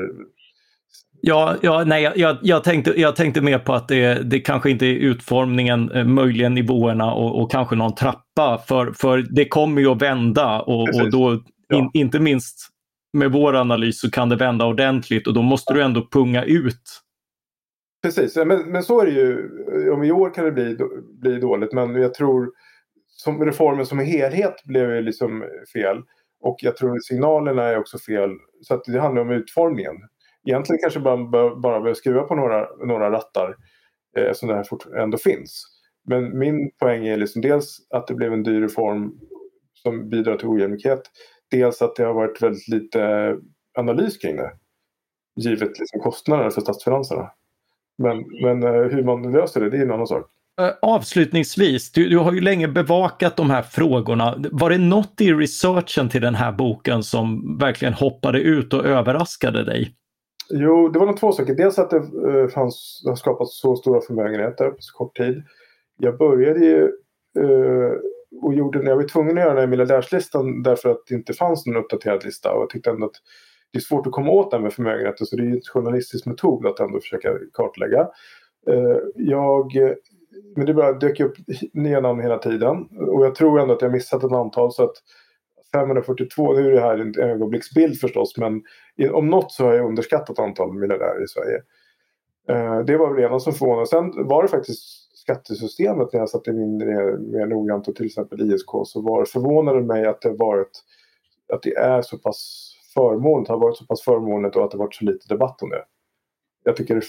[1.20, 4.86] Ja, ja nej, jag, jag, tänkte, jag tänkte mer på att det, det kanske inte
[4.86, 8.62] är utformningen, eh, möjligen nivåerna och, och kanske någon trappa.
[8.66, 11.90] För, för det kommer ju att vända och, och då, in, ja.
[11.94, 12.76] inte minst
[13.16, 17.02] med vår analys så kan det vända ordentligt och då måste du ändå punga ut.
[18.02, 19.50] Precis, men, men så är det ju.
[19.90, 20.76] Om i år kan det bli,
[21.20, 22.50] bli dåligt men jag tror
[23.06, 25.44] som reformen som helhet blev ju liksom
[25.74, 26.02] fel.
[26.40, 28.30] Och jag tror signalerna är också fel.
[28.62, 29.94] Så att det handlar om utformningen.
[30.46, 33.56] Egentligen kanske man bara, bara behöver skruva på några, några rattar
[34.16, 35.66] eh, eftersom det här ändå finns.
[36.08, 39.12] Men min poäng är liksom dels att det blev en dyr reform
[39.74, 41.02] som bidrar till ojämlikhet.
[41.51, 43.36] Dels att det har varit väldigt lite
[43.78, 44.53] analys kring det.
[45.36, 47.30] Givet liksom kostnaderna för statsfinanserna.
[47.99, 50.30] Men, men eh, hur man löser det, det är en annan sak.
[50.61, 54.34] Eh, avslutningsvis, du, du, har ju länge bevakat de här frågorna.
[54.53, 59.64] Var det något i researchen till den här boken som verkligen hoppade ut och överraskade
[59.64, 59.94] dig?
[60.51, 61.55] Jo, det var nog två saker.
[61.55, 65.42] Dels att det uh, fanns, har skapats så stora förmögenheter på så kort tid.
[65.99, 66.82] Jag började ju
[67.38, 67.92] uh,
[68.43, 71.66] och gjorde, jag var tvungen att göra den här miljardärslistan därför att det inte fanns
[71.66, 73.16] någon uppdaterad lista och jag tyckte ändå att
[73.72, 75.61] det är svårt att komma åt det här med förmögenheter så det är ju en
[75.72, 78.01] journalistisk metod att ändå försöka kartlägga.
[78.70, 79.72] Eh, jag
[80.57, 81.35] men det bara dök upp
[81.72, 82.77] nya namn hela tiden.
[83.09, 84.97] Och jag tror ändå att jag missat ett antal så att
[85.72, 88.62] 542, nu är det här en ögonblicksbild förstås men
[89.12, 91.62] om något så har jag underskattat antal miljardärer i Sverige.
[92.49, 93.87] Eh, det var väl ena som förvånade.
[93.87, 98.53] Sen var det faktiskt skattesystemet när jag satte in det mer noggrant och till exempel
[98.53, 100.85] ISK så var det förvånade mig att det varit
[101.53, 104.95] att det är så pass förmånligt, har varit så pass förmånligt och att det varit
[104.95, 105.85] så lite debatt om det
[106.66, 107.07] jag tycker det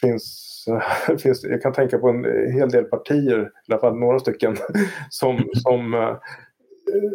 [0.00, 0.64] finns,
[1.22, 4.56] finns, jag kan tänka på en hel del partier, i alla fall några stycken,
[5.10, 6.16] som, som eh,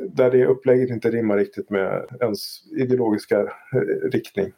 [0.10, 4.52] där det upplägget inte rimmar riktigt med ens ideologiska eh, riktning.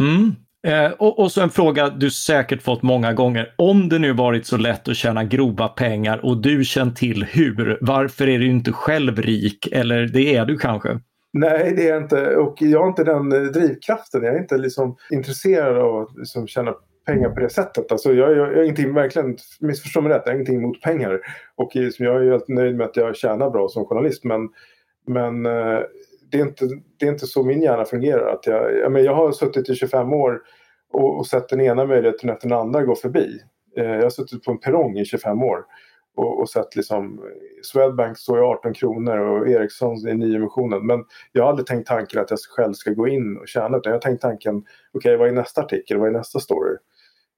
[0.00, 0.30] Mm.
[0.66, 3.54] Eh, och, och, så en fråga du säkert fått många gånger.
[3.56, 7.78] Om det nu varit så lätt att tjäna grova pengar och du känt till hur,
[7.80, 9.68] varför är du inte själv rik?
[9.72, 11.00] Eller det är du kanske?
[11.32, 12.36] Nej, det är jag inte.
[12.36, 14.22] Och jag har inte den eh, drivkraften.
[14.22, 16.74] Jag är inte liksom intresserad av att liksom tjäna
[17.06, 17.92] pengar på det sättet.
[17.92, 21.20] Alltså jag, jag, jag är ingenting, verkligen, missförstå mig rätt, jag har ingenting emot pengar.
[21.56, 24.24] Och liksom, jag är helt nöjd med att jag tjänar bra som journalist.
[24.24, 24.48] Men,
[25.06, 25.80] men eh,
[26.30, 26.64] det, är inte,
[26.98, 28.32] det är inte så min hjärna fungerar.
[28.32, 30.42] Att jag, jag, men jag har suttit i 25 år
[30.92, 33.40] och, och sett den ena möjligheten efter den andra gå förbi.
[33.76, 35.64] Eh, jag har suttit på en perrong i 25 år
[36.16, 37.20] och, och sett liksom
[37.62, 40.86] Swedbank står i 18 kronor och Ericsson i nyemissionen.
[40.86, 43.90] Men jag har aldrig tänkt tanken att jag själv ska gå in och tjäna utan
[43.90, 46.76] jag har tänkt tanken, okej okay, vad är nästa artikel, vad är nästa story?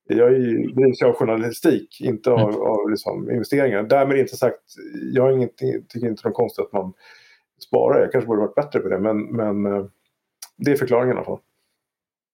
[0.08, 0.30] Jag
[0.74, 2.60] drivs av journalistik, inte av, mm.
[2.60, 3.82] av liksom investeringar.
[3.82, 4.60] Därmed inte sagt,
[5.12, 6.92] jag har ingenting, tycker inte det är konstigt att man
[7.62, 8.00] sparar.
[8.00, 9.84] Jag kanske borde varit bättre på det men, men eh,
[10.58, 11.38] det är förklaringen i alla fall.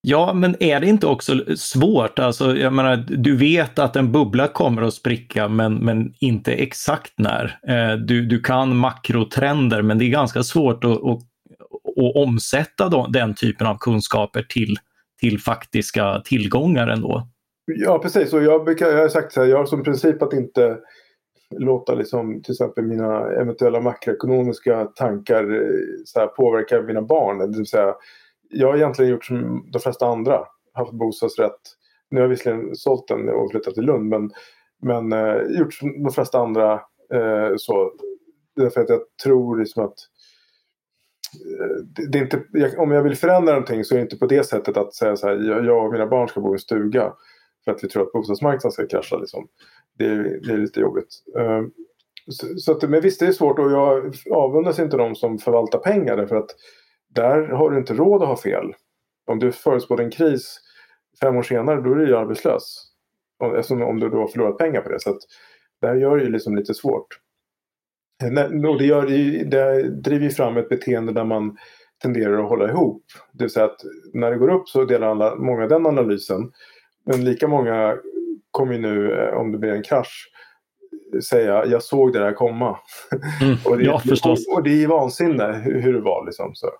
[0.00, 2.18] Ja, men är det inte också svårt?
[2.18, 7.12] Alltså, jag menar, du vet att en bubbla kommer att spricka, men, men inte exakt
[7.16, 7.58] när.
[7.68, 11.18] Eh, du, du kan makrotrender, men det är ganska svårt att, att,
[11.98, 14.76] att omsätta då, den typen av kunskaper till,
[15.20, 17.28] till faktiska tillgångar ändå.
[17.66, 18.32] Ja, precis.
[18.32, 20.78] Och jag, brukar, jag har sagt så här, jag har som princip att inte
[21.56, 27.38] låta liksom, till exempel mina eventuella makroekonomiska tankar eh, så här, påverka mina barn.
[27.38, 27.94] Det vill säga,
[28.50, 30.44] jag har egentligen gjort som de flesta andra.
[30.72, 31.60] Haft bostadsrätt.
[32.10, 34.30] Nu har jag visserligen sålt den och flyttat till Lund men,
[34.82, 36.72] men eh, gjort som de flesta andra.
[37.14, 37.92] Eh, så,
[38.56, 39.98] därför att jag tror liksom att
[41.60, 42.42] eh, det, är inte,
[42.78, 45.28] om jag vill förändra någonting så är det inte på det sättet att säga så
[45.28, 47.12] här, jag, jag och mina barn ska bo i en stuga
[47.64, 49.16] för att vi tror att bostadsmarknaden ska krascha.
[49.16, 49.48] Liksom.
[49.98, 51.08] Det, det är lite jobbigt.
[51.38, 51.70] Ehm,
[52.28, 55.78] så, så att, men visst, det är svårt och jag avundas inte de som förvaltar
[55.78, 56.50] pengar därför att
[57.14, 58.74] där har du inte råd att ha fel.
[59.26, 60.60] Om du förutspår en kris
[61.20, 62.84] fem år senare då är du ju arbetslös.
[63.70, 65.00] Om, om du då har förlorat pengar på det.
[65.00, 65.20] Så att
[65.80, 67.06] det här gör det ju liksom lite svårt.
[68.68, 69.06] Och det, gör,
[69.44, 71.56] det driver fram ett beteende där man
[72.02, 73.02] tenderar att hålla ihop.
[73.32, 73.80] Det vill säga att
[74.12, 76.52] när det går upp så delar alla, många den analysen.
[77.06, 77.98] Men lika många
[78.58, 80.30] kommer ju nu, eh, om det blir en krasch,
[81.28, 82.78] säga jag såg det där komma.
[83.40, 84.46] Mm, och, det, ja, förstås.
[84.48, 86.26] och, och det är vansinne hur, hur det var.
[86.26, 86.70] Liksom, så.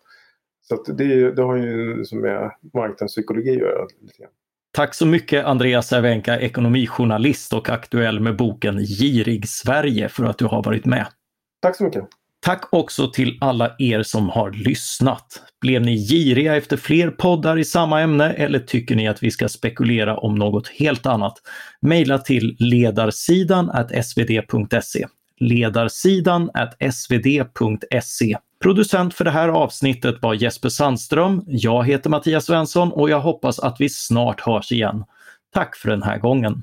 [0.60, 3.86] Så det, det, har ju som med marknadspsykologi att göra.
[4.00, 4.30] Lite grann.
[4.72, 10.44] Tack så mycket Andreas Cervenka, ekonomijournalist och aktuell med boken Girig Sverige för att du
[10.44, 11.06] har varit med.
[11.62, 12.04] Tack så mycket.
[12.48, 15.42] Tack också till alla er som har lyssnat.
[15.60, 19.48] Blev ni giriga efter fler poddar i samma ämne eller tycker ni att vi ska
[19.48, 21.34] spekulera om något helt annat?
[21.80, 23.70] Mejla till ledarsidan
[24.02, 25.06] svd.se.
[25.40, 26.50] Ledarsidan
[26.92, 28.36] svd.se.
[28.62, 31.42] Producent för det här avsnittet var Jesper Sandström.
[31.46, 35.04] Jag heter Mattias Svensson och jag hoppas att vi snart hörs igen.
[35.54, 36.62] Tack för den här gången.